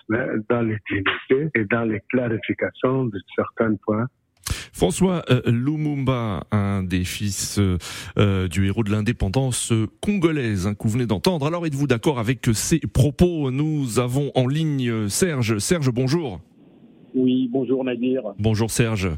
dans 0.49 0.61
les 0.61 0.77
et 1.55 1.65
dans 1.65 1.83
les 1.83 2.01
clarifications 2.09 3.05
de 3.05 3.19
certains 3.35 3.75
points 3.75 4.07
François 4.73 5.23
euh, 5.29 5.41
Lumumba, 5.47 6.43
un 6.51 6.83
des 6.83 7.03
fils 7.03 7.59
euh, 8.17 8.47
du 8.47 8.67
héros 8.67 8.83
de 8.83 8.91
l'indépendance 8.91 9.73
congolaise 10.01 10.67
hein, 10.67 10.75
que 10.75 10.83
vous 10.83 10.89
venez 10.89 11.07
d'entendre. 11.07 11.47
Alors 11.47 11.65
êtes-vous 11.65 11.87
d'accord 11.87 12.19
avec 12.19 12.47
ces 12.53 12.79
propos? 12.79 13.51
Nous 13.51 13.99
avons 13.99 14.31
en 14.35 14.47
ligne 14.47 15.07
Serge. 15.07 15.57
Serge, 15.59 15.89
bonjour. 15.91 16.41
Oui, 17.15 17.49
bonjour 17.51 17.83
Nadir. 17.83 18.21
Bonjour 18.37 18.69
Serge. 18.69 19.09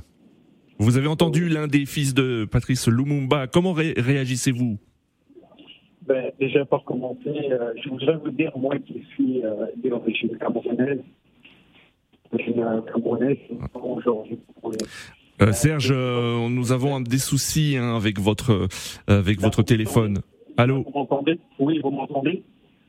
Vous 0.79 0.97
avez 0.97 1.07
entendu 1.07 1.49
l'un 1.49 1.67
des 1.67 1.85
fils 1.87 2.13
de 2.13 2.45
Patrice 2.45 2.87
Lumumba. 2.87 3.47
Comment 3.47 3.73
réagissez-vous? 3.73 4.77
Ben, 6.07 6.31
Déjà, 6.39 6.65
pour 6.65 6.83
commencer, 6.83 7.19
euh, 7.51 7.73
je 7.83 7.89
voudrais 7.89 8.17
vous 8.17 8.31
dire, 8.31 8.51
moi 8.57 8.75
qui 8.79 9.03
suis 9.13 9.43
euh, 9.43 9.67
d'origine 9.83 10.37
camerounaise, 10.37 11.01
camerounaise, 12.93 13.37
aujourd'hui. 13.73 14.37
Euh, 15.41 15.51
Serge, 15.51 15.91
euh, 15.91 16.49
nous 16.49 16.71
avons 16.71 16.99
des 16.99 17.19
soucis 17.19 17.77
hein, 17.77 17.95
avec 17.95 18.19
votre 18.19 18.67
avec 19.07 19.39
votre 19.39 19.61
téléphone. 19.61 20.19
Allô? 20.57 20.83
Vous 20.83 20.91
m'entendez? 20.91 21.39
Oui, 21.59 21.79
vous 21.83 21.91
m'entendez? 21.91 22.43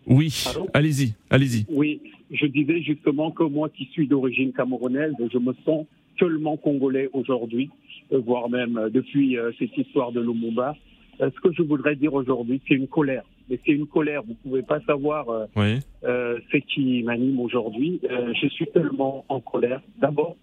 Oui, 0.06 0.44
allez-y, 0.72 1.12
allez-y. 1.28 1.66
Oui, 1.68 2.00
je 2.30 2.46
disais 2.46 2.80
justement 2.80 3.30
que 3.30 3.42
moi 3.42 3.68
qui 3.68 3.84
suis 3.92 4.08
d'origine 4.08 4.52
camerounaise, 4.54 5.12
je 5.30 5.38
me 5.38 5.52
sens 5.66 5.84
tellement 6.18 6.56
congolais 6.56 7.10
aujourd'hui, 7.12 7.70
euh, 8.12 8.18
voire 8.18 8.48
même 8.48 8.78
euh, 8.78 8.88
depuis 8.88 9.36
euh, 9.36 9.52
cette 9.58 9.76
histoire 9.76 10.12
de 10.12 10.20
Lumumba. 10.20 10.74
Ce 11.20 11.40
que 11.40 11.52
je 11.52 11.62
voudrais 11.62 11.96
dire 11.96 12.14
aujourd'hui, 12.14 12.60
c'est 12.66 12.74
une 12.74 12.88
colère. 12.88 13.24
Mais 13.50 13.58
c'est 13.64 13.72
une 13.72 13.86
colère. 13.86 14.22
Vous 14.22 14.34
pouvez 14.34 14.62
pas 14.62 14.80
savoir 14.80 15.26
oui. 15.56 15.80
ce 16.02 16.56
qui 16.58 17.02
m'anime 17.02 17.40
aujourd'hui. 17.40 18.00
je 18.02 18.48
suis 18.48 18.66
tellement 18.66 19.24
en 19.28 19.40
colère. 19.40 19.80
D'abord, 20.00 20.36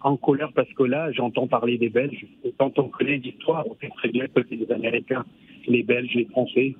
en 0.00 0.16
colère 0.16 0.52
parce 0.54 0.72
que 0.72 0.84
là, 0.84 1.12
j'entends 1.12 1.46
parler 1.46 1.78
des 1.78 1.88
Belges. 1.88 2.26
Quand 2.58 2.78
on 2.78 2.88
connaît 2.88 3.18
l'histoire, 3.18 3.64
on 3.68 3.76
sait 3.80 3.90
très 3.96 4.08
bien 4.08 4.26
que 4.26 4.40
c'est 4.48 4.56
les 4.56 4.70
Américains, 4.70 5.24
les 5.66 5.82
Belges, 5.82 6.14
les 6.14 6.26
Français 6.26 6.74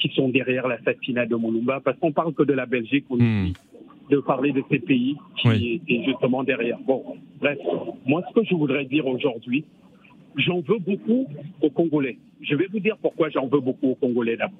qui 0.00 0.08
sont 0.10 0.28
derrière 0.28 0.68
l'assassinat 0.68 1.26
de 1.26 1.36
Mulumba. 1.36 1.80
Parce 1.80 1.98
qu'on 1.98 2.12
parle 2.12 2.34
que 2.34 2.42
de 2.42 2.52
la 2.52 2.66
Belgique, 2.66 3.04
on 3.10 3.16
hmm 3.16 3.52
de 4.10 4.18
parler 4.18 4.52
de 4.52 4.62
ces 4.70 4.78
pays 4.78 5.16
qui 5.36 5.80
est 5.88 6.04
justement 6.04 6.42
derrière. 6.42 6.78
Bon, 6.86 7.16
bref, 7.40 7.58
moi 8.06 8.22
ce 8.28 8.40
que 8.40 8.46
je 8.46 8.54
voudrais 8.54 8.84
dire 8.84 9.06
aujourd'hui, 9.06 9.64
j'en 10.38 10.60
veux 10.60 10.78
beaucoup 10.78 11.26
aux 11.60 11.70
Congolais. 11.70 12.18
Je 12.40 12.54
vais 12.54 12.66
vous 12.72 12.80
dire 12.80 12.96
pourquoi 13.02 13.28
j'en 13.28 13.46
veux 13.46 13.60
beaucoup 13.60 13.88
aux 13.90 13.94
Congolais 13.94 14.36
là. 14.36 14.50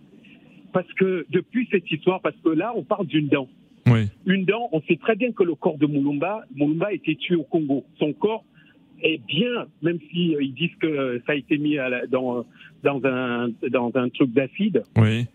Parce 0.72 0.92
que 0.94 1.26
depuis 1.30 1.66
cette 1.70 1.90
histoire, 1.90 2.20
parce 2.20 2.36
que 2.44 2.50
là 2.50 2.72
on 2.76 2.82
parle 2.82 3.06
d'une 3.06 3.28
dent. 3.28 3.48
Une 4.26 4.44
dent, 4.44 4.68
on 4.72 4.82
sait 4.82 4.96
très 4.96 5.16
bien 5.16 5.32
que 5.32 5.42
le 5.42 5.54
corps 5.54 5.78
de 5.78 5.86
Mulumba, 5.86 6.44
Mulumba 6.54 6.88
a 6.88 6.92
été 6.92 7.16
tué 7.16 7.36
au 7.36 7.42
Congo. 7.42 7.84
Son 7.98 8.12
corps 8.12 8.44
est 9.02 9.18
bien, 9.26 9.66
même 9.82 9.98
si 10.10 10.34
euh, 10.34 10.42
ils 10.42 10.54
disent 10.54 10.74
que 10.80 11.22
ça 11.26 11.32
a 11.32 11.34
été 11.36 11.56
mis 11.58 11.78
à 11.78 12.06
dans 12.06 12.44
dans 12.82 13.00
un 13.04 13.48
dans 13.70 13.90
un 13.94 14.08
truc 14.08 14.32
d'acide. 14.32 14.82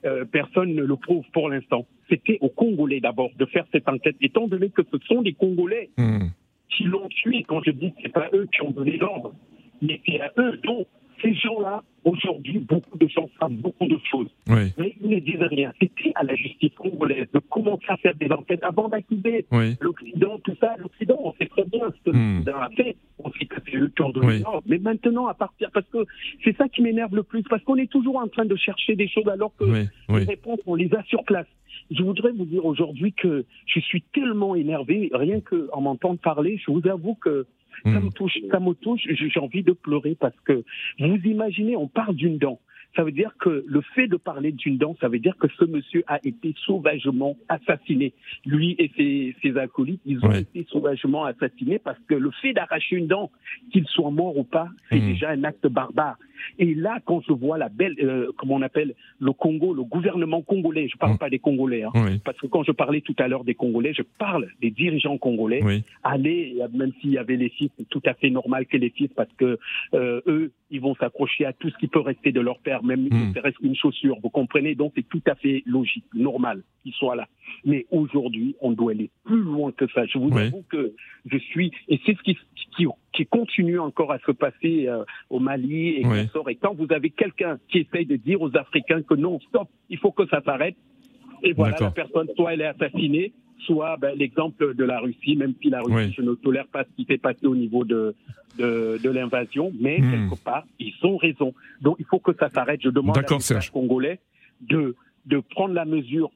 Euh, 0.05 0.25
personne 0.25 0.75
ne 0.75 0.83
le 0.83 0.95
prouve 0.95 1.25
pour 1.33 1.49
l'instant. 1.49 1.85
C'était 2.09 2.37
aux 2.41 2.49
Congolais 2.49 2.99
d'abord 2.99 3.31
de 3.37 3.45
faire 3.45 3.65
cette 3.71 3.87
enquête, 3.87 4.15
étant 4.21 4.47
donné 4.47 4.69
que 4.69 4.81
ce 4.83 4.97
sont 5.07 5.21
des 5.21 5.33
Congolais 5.33 5.89
hmm. 5.97 6.27
qui 6.69 6.83
l'ont 6.83 7.07
tué. 7.09 7.43
Quand 7.47 7.61
je 7.63 7.71
dis 7.71 7.91
que 7.91 7.97
c'est 8.03 8.13
pas 8.13 8.29
eux 8.33 8.47
qui 8.53 8.61
ont 8.61 8.71
donné 8.71 8.97
l'ordre, 8.97 9.33
mais 9.83 10.01
c'est 10.05 10.19
à 10.19 10.31
eux. 10.37 10.59
Donc 10.63 10.87
ces 11.21 11.33
gens-là, 11.33 11.83
aujourd'hui, 12.03 12.59
beaucoup 12.59 12.97
de 12.97 13.07
gens 13.07 13.29
savent 13.39 13.53
beaucoup 13.53 13.85
de 13.85 13.97
choses. 14.11 14.27
Mais 14.47 14.95
ils 15.01 15.09
ne 15.09 15.19
disent 15.19 15.41
rien. 15.41 15.71
C'était 15.79 16.11
à 16.15 16.23
la 16.23 16.35
justice 16.35 16.73
congolaise 16.75 17.27
de 17.33 17.39
commencer 17.39 17.85
à 17.87 17.97
faire 17.97 18.15
des 18.15 18.29
enquêtes 18.31 18.63
avant 18.63 18.89
d'accuser 18.89 19.45
l'Occident, 19.79 20.37
tout 20.43 20.55
ça? 20.59 20.75
L'Occident, 20.79 21.17
on 21.23 21.33
sait 21.33 21.47
très 21.47 21.63
bien 21.65 21.81
ce 21.89 22.11
que 22.11 22.15
hmm. 22.15 22.37
l'Occident 22.39 22.59
a 22.59 22.69
fait. 22.69 22.95
On 23.19 23.31
sait 23.31 23.45
que 23.45 23.55
c'est 23.65 23.77
eux 23.77 23.91
qui 23.95 24.01
ont 24.01 24.09
donné 24.09 24.39
l'ordre. 24.39 24.63
Mais 24.65 24.79
maintenant, 24.79 25.27
à 25.27 25.33
partir, 25.33 25.69
parce 25.71 25.87
que 25.87 25.99
c'est 26.43 26.55
ça 26.57 26.67
qui 26.67 26.81
m'énerve 26.81 27.15
le 27.15 27.23
plus, 27.23 27.43
parce 27.43 27.63
qu'on 27.63 27.77
est 27.77 27.89
toujours 27.89 28.17
en 28.17 28.27
train 28.27 28.45
de 28.45 28.55
chercher 28.55 28.95
des 28.95 29.07
choses 29.07 29.27
alors 29.27 29.53
que 29.55 29.65
les 29.65 30.23
réponses, 30.25 30.59
on 30.65 30.75
les 30.75 30.93
a 30.93 31.03
sur 31.03 31.23
place. 31.23 31.47
Je 31.91 32.03
voudrais 32.03 32.31
vous 32.31 32.45
dire 32.45 32.65
aujourd'hui 32.65 33.13
que 33.13 33.45
je 33.65 33.79
suis 33.79 34.01
tellement 34.13 34.55
énervé, 34.55 35.09
rien 35.13 35.39
qu'en 35.41 35.81
m'entendant 35.81 36.17
parler, 36.17 36.59
je 36.65 36.71
vous 36.71 36.87
avoue 36.87 37.15
que 37.15 37.45
ça 37.83 37.89
me 37.89 38.07
hmm. 38.07 38.13
touche, 38.13 38.37
ça 38.51 38.59
me 38.59 38.73
touche. 38.73 39.01
J'ai 39.09 39.39
envie 39.39 39.63
de 39.63 39.73
pleurer 39.73 40.15
parce 40.19 40.39
que 40.45 40.63
vous 40.99 41.17
imaginez, 41.25 41.75
on 41.75 41.87
parle 41.87 42.15
d'une 42.15 42.37
dent. 42.37 42.59
Ça 42.95 43.03
veut 43.03 43.11
dire 43.11 43.35
que 43.39 43.63
le 43.67 43.81
fait 43.95 44.07
de 44.07 44.17
parler 44.17 44.51
d'une 44.51 44.77
dent, 44.77 44.95
ça 45.01 45.07
veut 45.07 45.19
dire 45.19 45.35
que 45.37 45.47
ce 45.57 45.65
monsieur 45.65 46.03
a 46.07 46.19
été 46.23 46.53
sauvagement 46.65 47.35
assassiné. 47.49 48.13
Lui 48.45 48.75
et 48.77 48.91
ses, 48.95 49.35
ses 49.41 49.57
acolytes, 49.57 50.01
ils 50.05 50.23
ont 50.25 50.31
été 50.31 50.65
sauvagement 50.69 51.25
assassinés 51.25 51.79
parce 51.79 51.99
que 52.07 52.15
le 52.15 52.31
fait 52.41 52.53
d'arracher 52.53 52.95
une 52.95 53.07
dent, 53.07 53.31
qu'il 53.71 53.85
soit 53.87 54.11
mort 54.11 54.37
ou 54.37 54.43
pas, 54.43 54.67
c'est 54.89 54.99
hmm. 54.99 55.07
déjà 55.13 55.29
un 55.29 55.43
acte 55.43 55.67
barbare. 55.67 56.17
Et 56.59 56.73
là, 56.75 56.99
quand 57.05 57.21
je 57.27 57.33
vois 57.33 57.57
la 57.57 57.69
belle, 57.69 57.95
euh, 58.01 58.31
comment 58.37 58.55
on 58.55 58.61
appelle 58.61 58.93
le 59.19 59.31
Congo, 59.31 59.73
le 59.73 59.83
gouvernement 59.83 60.41
congolais, 60.41 60.87
je 60.91 60.97
parle 60.97 61.13
hmm. 61.13 61.17
pas 61.17 61.29
des 61.29 61.39
Congolais, 61.39 61.83
hein, 61.83 61.91
parce 62.23 62.37
que 62.37 62.47
quand 62.47 62.63
je 62.63 62.71
parlais 62.71 63.01
tout 63.01 63.15
à 63.19 63.27
l'heure 63.27 63.43
des 63.43 63.55
Congolais, 63.55 63.93
je 63.93 64.03
parle 64.19 64.47
des 64.61 64.71
dirigeants 64.71 65.17
congolais. 65.17 65.61
Aller, 66.03 66.55
même 66.73 66.91
s'il 67.01 67.11
y 67.11 67.17
avait 67.17 67.37
les 67.37 67.49
fils, 67.49 67.71
c'est 67.77 67.87
tout 67.89 68.01
à 68.05 68.13
fait 68.13 68.29
normal 68.29 68.65
que 68.65 68.77
les 68.77 68.89
fils, 68.89 69.09
parce 69.15 69.31
que 69.37 69.57
euh, 69.93 70.21
eux, 70.27 70.51
ils 70.69 70.81
vont 70.81 70.95
s'accrocher 70.95 71.45
à 71.45 71.53
tout 71.53 71.69
ce 71.69 71.77
qui 71.77 71.87
peut 71.87 71.99
rester 71.99 72.31
de 72.31 72.41
leur 72.41 72.59
père, 72.59 72.82
même 72.83 73.09
reste 73.35 73.57
une 73.61 73.75
chaussure. 73.75 74.17
Vous 74.21 74.29
comprenez? 74.29 74.75
Donc 74.75 74.93
c'est 74.95 75.07
tout 75.07 75.21
à 75.27 75.35
fait 75.35 75.63
logique, 75.65 76.05
normal 76.13 76.63
qu'ils 76.83 76.93
soient 76.93 77.15
là. 77.15 77.27
Mais 77.65 77.85
aujourd'hui, 77.91 78.55
on 78.61 78.71
doit 78.71 78.91
aller 78.91 79.09
plus 79.23 79.41
loin 79.41 79.71
que 79.71 79.87
ça. 79.93 80.05
Je 80.05 80.17
vous 80.17 80.35
avoue 80.37 80.63
que 80.69 80.93
je 81.25 81.37
suis, 81.37 81.71
et 81.87 81.99
c'est 82.05 82.15
ce 82.17 82.21
qui, 82.23 82.37
qui, 82.75 82.85
qui, 83.13 83.25
continue 83.25 83.79
encore 83.79 84.11
à 84.11 84.19
se 84.19 84.31
passer 84.31 84.87
euh, 84.87 85.03
au 85.29 85.39
Mali 85.39 85.89
et 85.89 86.01
Et 86.01 86.55
quand 86.55 86.73
vous 86.73 86.87
avez 86.91 87.09
quelqu'un 87.09 87.57
qui 87.69 87.79
essaye 87.79 88.05
de 88.05 88.17
dire 88.17 88.41
aux 88.41 88.55
Africains 88.57 89.01
que 89.01 89.13
non, 89.13 89.39
stop, 89.47 89.69
il 89.89 89.97
faut 89.97 90.11
que 90.11 90.27
ça 90.27 90.41
s'arrête, 90.43 90.75
et 91.43 91.53
voilà, 91.53 91.75
la 91.79 91.91
personne, 91.91 92.27
soit 92.35 92.53
elle 92.53 92.61
est 92.61 92.65
assassinée, 92.65 93.33
soit 93.59 93.97
ben, 93.97 94.15
l'exemple 94.17 94.73
de 94.75 94.83
la 94.83 94.99
Russie, 94.99 95.35
même 95.35 95.53
si 95.61 95.69
la 95.69 95.81
Russie, 95.81 96.13
je 96.15 96.21
ne 96.21 96.33
tolère 96.35 96.67
pas 96.67 96.83
ce 96.83 96.89
qui 96.95 97.05
s'est 97.05 97.17
passé 97.17 97.45
au 97.45 97.55
niveau 97.55 97.83
de, 97.85 98.15
de, 98.57 98.99
de 99.01 99.09
l'invasion, 99.09 99.71
mais 99.79 99.99
hmm. 99.99 100.11
quelque 100.11 100.43
part, 100.43 100.65
ils 100.79 100.93
ont 101.03 101.17
raison. 101.17 101.53
Donc 101.81 101.97
il 101.99 102.05
faut 102.05 102.19
que 102.19 102.33
ça 102.39 102.49
s'arrête. 102.49 102.81
Je 102.83 102.89
demande 102.89 103.17
aux 103.17 103.71
Congolais 103.71 104.19
de, 104.61 104.95
de 105.25 105.39
prendre 105.39 105.73
la 105.73 105.85
mesure 105.85 106.31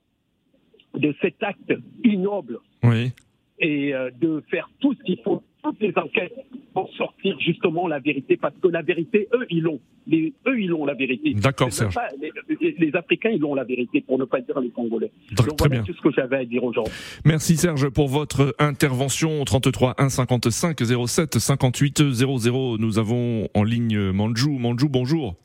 de 0.95 1.13
cet 1.21 1.43
acte 1.43 1.73
ignoble 2.03 2.59
oui. 2.83 3.11
et 3.59 3.93
euh, 3.93 4.09
de 4.19 4.43
faire 4.49 4.69
tout 4.79 4.93
ce 4.93 5.03
qu'il 5.03 5.19
faut, 5.23 5.43
toutes 5.63 5.79
les 5.81 5.93
enquêtes 5.95 6.33
pour 6.73 6.89
sortir 6.93 7.39
justement 7.39 7.87
la 7.87 7.99
vérité, 7.99 8.37
parce 8.37 8.53
que 8.61 8.67
la 8.67 8.81
vérité, 8.81 9.27
eux, 9.33 9.45
ils 9.49 9.61
l'ont. 9.61 9.79
eux, 10.11 10.59
ils 10.59 10.73
ont 10.73 10.85
la 10.85 10.93
vérité. 10.93 11.33
D'accord, 11.33 11.71
Serge. 11.71 11.95
les, 12.19 12.95
Africains, 12.95 13.31
ils 13.31 13.43
ont 13.43 13.55
la 13.55 13.63
vérité, 13.63 14.01
pour 14.01 14.17
ne 14.17 14.25
pas 14.25 14.41
dire 14.41 14.59
les 14.59 14.69
Congolais. 14.69 15.11
Donc 15.31 15.47
très 15.47 15.55
voilà 15.57 15.75
bien. 15.75 15.83
tout 15.83 15.93
ce 15.93 16.01
que 16.01 16.11
j'avais 16.11 16.37
à 16.37 16.45
dire 16.45 16.63
aujourd'hui. 16.63 16.93
Merci 17.25 17.57
Serge 17.57 17.89
pour 17.89 18.07
votre 18.07 18.55
intervention. 18.59 19.43
33 19.43 19.95
1 19.97 20.09
55 20.09 20.77
07 21.07 21.39
58 21.39 22.11
00. 22.11 22.77
Nous 22.77 22.99
avons 22.99 23.49
en 23.53 23.63
ligne 23.63 24.11
Manjou. 24.11 24.57
Manjou, 24.57 24.89
bonjour. 24.89 25.35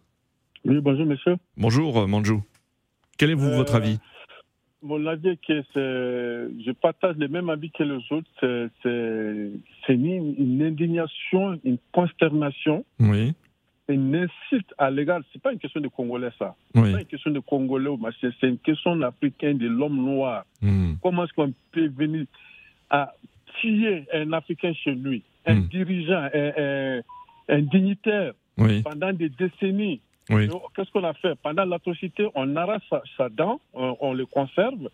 Oui, 0.64 0.79
bonjour 0.81 1.07
monsieur. 1.07 1.37
Bonjour 1.57 2.07
Manjou. 2.07 2.42
Quel 3.18 3.31
est 3.31 3.35
vous, 3.35 3.48
euh, 3.48 3.57
votre 3.57 3.75
avis? 3.75 3.98
Mon 4.82 5.06
avis 5.06 5.38
que 5.38 5.62
je 5.74 6.72
partage 6.72 7.16
le 7.16 7.28
même 7.28 7.48
avis 7.50 7.70
que 7.70 7.82
les 7.82 8.02
autres. 8.10 8.70
C'est 8.82 9.94
une, 9.94 10.34
une 10.38 10.62
indignation, 10.62 11.58
une 11.64 11.78
consternation. 11.92 12.84
Oui. 12.98 13.32
Une 13.88 14.14
insulte 14.14 14.72
à 14.78 14.90
l'égard. 14.90 15.20
C'est 15.32 15.42
pas 15.42 15.52
une 15.52 15.58
question 15.58 15.80
de 15.80 15.88
Congolais, 15.88 16.30
ça. 16.38 16.54
C'est 16.74 16.80
pas 16.80 17.00
une 17.00 17.04
question 17.04 17.30
de 17.30 17.40
Congolais 17.40 17.90
c'est 18.20 18.48
une 18.48 18.58
question 18.58 19.00
africaine 19.02 19.58
de 19.58 19.68
l'homme 19.68 19.96
noir. 19.96 20.44
Hmm. 20.60 20.94
Comment 21.02 21.24
est-ce 21.24 21.32
qu'on 21.32 21.52
peut 21.72 21.88
venir 21.88 22.26
à 22.90 23.12
tuer 23.60 24.04
un 24.12 24.32
Africain 24.32 24.72
chez 24.72 24.94
lui, 24.94 25.22
un 25.46 25.56
hmm. 25.56 25.68
dirigeant, 25.68 26.28
un, 26.32 27.00
un, 27.48 27.62
dignitaire, 27.62 28.32
pendant 28.56 29.12
des 29.12 29.28
décennies 29.28 30.00
Qu'est-ce 30.28 30.90
qu'on 30.92 31.04
a 31.04 31.14
fait? 31.14 31.35
Pendant 31.42 31.64
l'atrocité, 31.64 32.28
on 32.35 32.56
arrache 32.56 32.82
sa, 33.16 33.28
dent, 33.28 33.61
on, 33.74 34.12
le 34.12 34.26
conserve, 34.26 34.88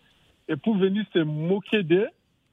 et 0.47 0.55
pour 0.55 0.77
venir 0.77 1.05
se 1.13 1.19
moquer 1.19 1.83
de, 1.83 2.07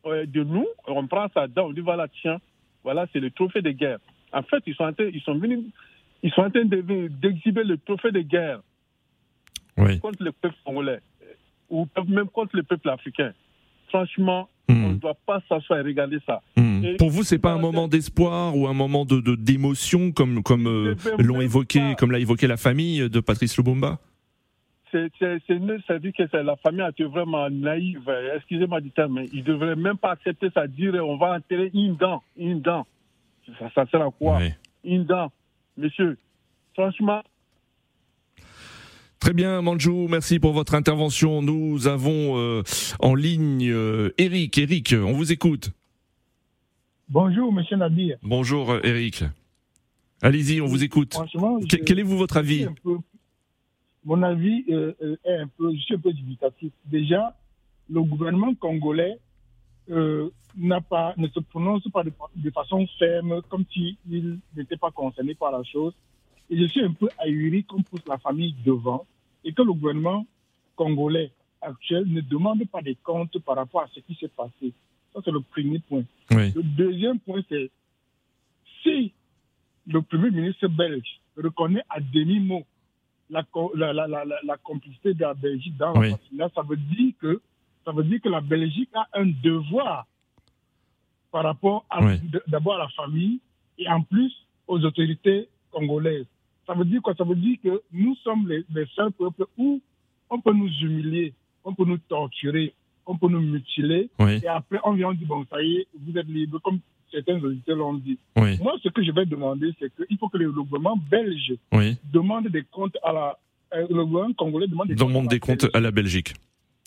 euh, 0.07 0.27
de 0.27 0.43
nous, 0.43 0.67
on 0.87 1.07
prend 1.07 1.27
sa 1.33 1.47
dent, 1.47 1.69
on 1.69 1.73
dit 1.73 1.81
voilà, 1.81 2.07
tiens, 2.21 2.39
voilà, 2.85 3.07
c'est 3.13 3.21
le 3.21 3.31
trophée 3.31 3.63
de 3.63 3.71
guerre. 3.71 3.99
En 4.33 4.43
fait, 4.43 4.63
ils 4.67 4.75
sont 4.75 4.85
en 4.85 4.93
train, 4.93 5.09
ils 5.13 5.23
sont 5.23 5.39
venus, 5.39 5.61
ils 6.23 6.31
sont 6.33 6.43
en 6.43 6.51
train 6.51 6.65
d'exhiber 6.65 7.65
le 7.65 7.79
trophée 7.79 8.13
de 8.13 8.21
guerre 8.21 8.61
contre 10.01 10.23
le 10.23 10.33
peuple 10.33 10.57
congolais, 10.65 11.01
ou 11.71 11.87
même 12.07 12.29
contre 12.29 12.57
le 12.57 12.63
peuple 12.63 12.91
africain. 12.91 13.33
Franchement, 13.89 14.49
hmm. 14.69 14.85
on 14.85 14.89
ne 14.91 14.95
doit 14.97 15.17
pas 15.27 15.41
s'asseoir 15.49 15.81
et 15.81 15.83
regarder 15.83 16.19
ça. 16.27 16.43
Hmm. 16.57 16.66
Pour 16.99 17.11
vous, 17.11 17.23
c'est 17.23 17.39
pas 17.39 17.53
un 17.53 17.59
moment 17.59 17.89
d'espoir 17.89 18.57
ou 18.57 18.67
un 18.67 18.75
moment 18.75 19.05
de 19.05 19.35
d'émotion 19.37 20.13
comme 20.13 20.43
comme 20.43 20.67
euh, 20.67 20.95
l'ont 21.19 21.41
évoqué, 21.41 21.95
comme 21.99 22.13
l'a 22.13 22.19
évoqué 22.19 22.47
la 22.47 22.57
famille 22.57 23.09
de 23.09 23.21
Patrice 23.21 23.57
Lubumba? 23.57 23.99
C'est 24.93 25.11
ça 25.87 25.99
dit 25.99 26.13
que 26.13 26.37
la 26.37 26.57
famille 26.57 26.83
a 26.83 26.91
été 26.91 27.05
vraiment 27.05 27.51
naïve. 27.51 28.09
Excusez-moi 28.37 28.81
du 28.81 28.91
terme, 28.91 29.15
mais 29.15 29.27
ils 29.33 29.41
ne 29.41 29.45
devraient 29.45 29.77
même 29.77 29.99
pas 29.99 30.13
accepter 30.13 30.49
ça, 30.55 30.67
dire 30.67 30.95
on 30.95 31.17
va 31.17 31.35
enterrer 31.37 31.71
une 31.75 31.97
dent, 31.97 32.23
une 32.37 32.61
dent. 32.61 32.87
Ça, 33.75 33.85
sert 33.91 34.03
à 34.03 34.11
quoi? 34.11 34.39
Inda, 34.85 35.31
monsieur. 35.77 36.17
Franchement, 36.75 37.23
Très 39.19 39.33
bien, 39.33 39.61
Manjou, 39.61 40.07
merci 40.09 40.39
pour 40.39 40.53
votre 40.53 40.75
intervention. 40.75 41.43
Nous 41.43 41.89
avons 41.89 42.39
euh, 42.39 42.63
en 43.01 43.15
ligne 43.15 43.69
euh, 43.69 44.15
Eric. 44.19 44.57
Eric, 44.57 44.95
on 44.97 45.13
vous 45.13 45.33
écoute. 45.33 45.73
Bonjour, 47.09 47.53
monsieur 47.53 47.77
Nadir. 47.77 48.19
Bonjour, 48.23 48.75
Eric. 48.83 49.23
Allez-y, 50.23 50.61
on 50.61 50.67
vous 50.67 50.83
écoute. 50.83 51.17
quel 51.87 51.99
est 52.01 52.03
vous 52.03 52.19
votre 52.19 52.37
avis 52.37 52.67
Mon 54.05 54.23
avis 54.23 54.65
euh, 54.71 54.93
est 55.25 55.37
un 55.37 55.47
peu, 55.47 55.73
je 55.73 55.79
suis 55.79 55.95
un 55.95 55.99
peu 55.99 56.13
dubitatif. 56.13 56.73
Déjà, 56.85 57.37
le 57.89 58.03
gouvernement 58.03 58.55
congolais 58.55 59.19
n'a 60.57 60.81
pas, 60.81 61.15
ne 61.17 61.29
se 61.29 61.39
prononce 61.39 61.87
pas 61.93 62.03
de, 62.03 62.13
de 62.35 62.51
façon 62.51 62.87
ferme, 62.99 63.41
comme 63.49 63.65
s'il 63.73 63.97
n'était 64.57 64.77
pas 64.77 64.91
concerné 64.91 65.35
par 65.35 65.53
la 65.53 65.63
chose. 65.63 65.95
Et 66.51 66.59
je 66.59 66.65
suis 66.67 66.83
un 66.83 66.93
peu 66.93 67.09
ahuri 67.19 67.63
qu'on 67.65 67.83
pousse 67.83 68.05
la 68.09 68.19
famille 68.19 68.57
devant 68.65 69.07
et 69.45 69.53
que 69.53 69.63
le 69.63 69.73
gouvernement 69.73 70.27
congolais 70.75 71.31
actuel 71.61 72.05
ne 72.09 72.21
demande 72.21 72.65
pas 72.69 72.83
des 72.83 72.97
comptes 72.97 73.39
par 73.41 73.57
rapport 73.57 73.83
à 73.83 73.89
ce 73.95 74.01
qui 74.01 74.15
s'est 74.17 74.29
passé. 74.29 74.73
Ça, 75.17 75.23
c'est 75.25 75.31
le 75.31 75.41
premier 75.41 75.79
point. 75.79 76.05
Le 76.31 76.63
deuxième 76.63 77.19
point, 77.21 77.41
c'est 77.49 77.71
si 78.83 79.13
le 79.87 80.03
Premier 80.03 80.31
ministre 80.31 80.69
belge 80.69 81.21
reconnaît 81.39 81.83
à 81.89 82.01
demi-mot 82.01 82.67
la, 83.31 83.43
la, 83.65 84.57
complicité 84.63 85.15
de 85.15 85.23
la 85.23 85.33
Belgique 85.33 85.75
dans 85.79 85.95
ça 85.95 86.63
veut 86.63 86.77
dire 86.77 87.13
que 87.19 87.41
ça 87.85 87.93
veut 87.93 88.05
dire 88.05 88.21
que 88.21 88.29
la 88.29 88.43
Belgique 88.43 88.91
a 88.95 89.07
un 89.15 89.27
devoir 89.43 90.07
par 91.33 91.45
rapport 91.45 91.87
d'abord 92.47 92.75
à 92.75 92.79
la 92.79 92.89
famille 92.91 93.41
et 93.79 93.89
en 93.89 94.03
plus 94.03 94.33
aux 94.69 94.85
autorités 94.85 95.49
congolaises. 95.71 96.27
Ça 96.67 96.75
veut 96.75 96.85
dire 96.85 97.01
quoi? 97.01 97.15
Ça 97.15 97.25
veut 97.25 97.37
dire 97.37 97.57
que 97.65 97.83
nous 97.91 98.15
sommes 98.17 98.49
les, 98.49 98.87
seuls 98.95 99.13
peuples 99.13 99.47
où 99.57 99.81
on 100.29 100.41
peut 100.41 100.53
nous 100.53 100.71
humilier, 100.83 101.33
on 101.65 101.75
peut 101.75 101.87
nous 101.87 101.99
torturer, 101.99 102.75
on 103.07 103.17
peut 103.17 103.29
nous 103.29 103.41
mutiler. 103.41 104.11
Et 104.43 104.49
après, 104.49 104.79
on 104.85 104.93
vient, 104.93 105.09
on 105.09 105.13
dit, 105.15 105.25
bon, 105.25 105.45
ça 105.51 105.63
y 105.63 105.77
est, 105.77 105.87
vous 106.05 106.17
êtes 106.19 106.27
libre, 106.29 106.61
comme 106.61 106.81
certains 107.11 107.43
auditeurs 107.43 107.77
l'ont 107.77 107.95
dit. 107.95 108.19
Moi, 108.37 108.75
ce 108.83 108.89
que 108.89 109.03
je 109.03 109.13
vais 109.13 109.27
demander, 109.27 109.73
c'est 109.79 109.91
qu'il 109.95 110.19
faut 110.19 110.29
que 110.29 110.39
le 110.39 110.53
gouvernement 110.53 110.99
belge 111.11 111.55
demande 112.13 112.49
des 112.49 112.65
comptes 112.65 112.97
à 113.03 113.13
la. 113.13 113.39
Euh, 113.75 113.87
le 113.91 114.05
gouvernement 114.05 114.35
congolais 114.35 114.69
demande 114.69 114.89
des, 114.89 114.95
comptes, 114.97 115.29
des 115.29 115.41
comptes 115.41 115.67
à 115.75 115.81
la 115.81 115.91
Belgique. 115.91 116.35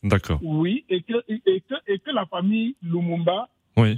D'accord. 0.01 0.39
Oui, 0.41 0.86
et 0.89 1.01
que, 1.01 1.13
et, 1.27 1.62
que, 1.62 1.75
et 1.88 1.99
que 1.99 2.12
la 2.12 2.25
famille 2.25 2.75
Lumumba 2.82 3.49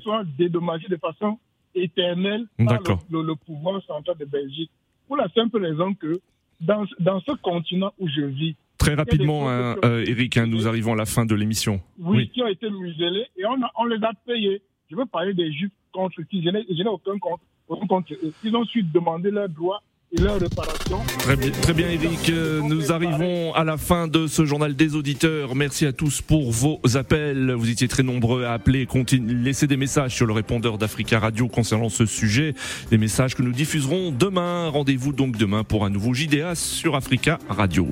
soit 0.02 0.24
dédommagée 0.38 0.88
de 0.88 0.98
façon 0.98 1.38
éternelle 1.76 2.46
par 2.58 2.80
le, 3.12 3.22
le 3.22 3.36
pouvoir 3.36 3.82
central 3.84 4.18
de 4.18 4.26
Belgique 4.26 4.72
pour 5.08 5.18
la 5.18 5.30
simple 5.30 5.64
raison 5.64 5.94
que 5.94 6.20
dans, 6.60 6.86
dans 7.00 7.20
ce 7.22 7.34
continent 7.34 7.94
où 8.00 8.08
je 8.08 8.22
vis, 8.22 8.56
Très 8.82 8.96
rapidement, 8.96 9.48
hein, 9.48 9.76
euh, 9.86 10.04
Eric, 10.08 10.38
hein, 10.38 10.48
nous 10.48 10.68
arrivons 10.68 10.94
à 10.94 10.96
la 10.96 11.06
fin 11.06 11.26
de 11.26 11.36
l'émission. 11.36 11.82
Oui, 12.00 12.30
qui 12.30 12.42
ont 12.42 12.48
été 12.48 12.68
muselés 12.68 13.28
et 13.38 13.46
on, 13.46 13.58
on 13.78 13.86
les 13.86 14.04
a 14.04 14.12
payés. 14.26 14.62
Je 14.90 14.96
veux 14.96 15.06
parler 15.06 15.36
des 15.36 15.52
juifs 15.54 15.72
contre 15.92 16.22
qui 16.24 16.44
je 16.44 16.50
n'ai 16.50 16.90
aucun 16.90 17.18
compte. 17.20 17.42
Contre 17.68 18.14
Ils 18.44 18.56
ont 18.56 18.66
su 18.66 18.82
demander 18.84 19.30
leurs 19.30 19.50
droits 19.50 19.82
Très 21.20 21.38
bien, 21.38 21.52
très 21.52 21.74
bien 21.74 21.90
Eric, 21.90 22.30
euh, 22.30 22.60
nous 22.62 22.92
arrivons 22.92 23.54
à 23.54 23.64
la 23.64 23.78
fin 23.78 24.10
de 24.10 24.28
ce 24.28 24.44
journal 24.44 24.76
des 24.76 24.96
auditeurs. 24.96 25.56
Merci 25.56 25.86
à 25.86 25.94
tous 25.94 26.22
pour 26.22 26.52
vos 26.52 26.82
appels. 26.96 27.54
Vous 27.54 27.70
étiez 27.70 27.88
très 27.88 28.04
nombreux 28.04 28.44
à 28.44 28.52
appeler, 28.52 28.86
laisser 29.30 29.68
des 29.68 29.78
messages 29.78 30.14
sur 30.14 30.26
le 30.26 30.34
répondeur 30.34 30.78
d'Africa 30.78 31.18
Radio 31.18 31.48
concernant 31.48 31.88
ce 31.88 32.06
sujet. 32.06 32.56
Des 32.90 32.98
messages 32.98 33.36
que 33.36 33.42
nous 33.42 33.54
diffuserons 33.54 34.12
demain. 34.12 34.68
Rendez-vous 34.68 35.14
donc 35.14 35.38
demain 35.38 35.64
pour 35.64 35.86
un 35.86 35.90
nouveau 35.90 36.14
JDA 36.14 36.56
sur 36.56 36.98
Africa 36.98 37.40
Radio. 37.48 37.88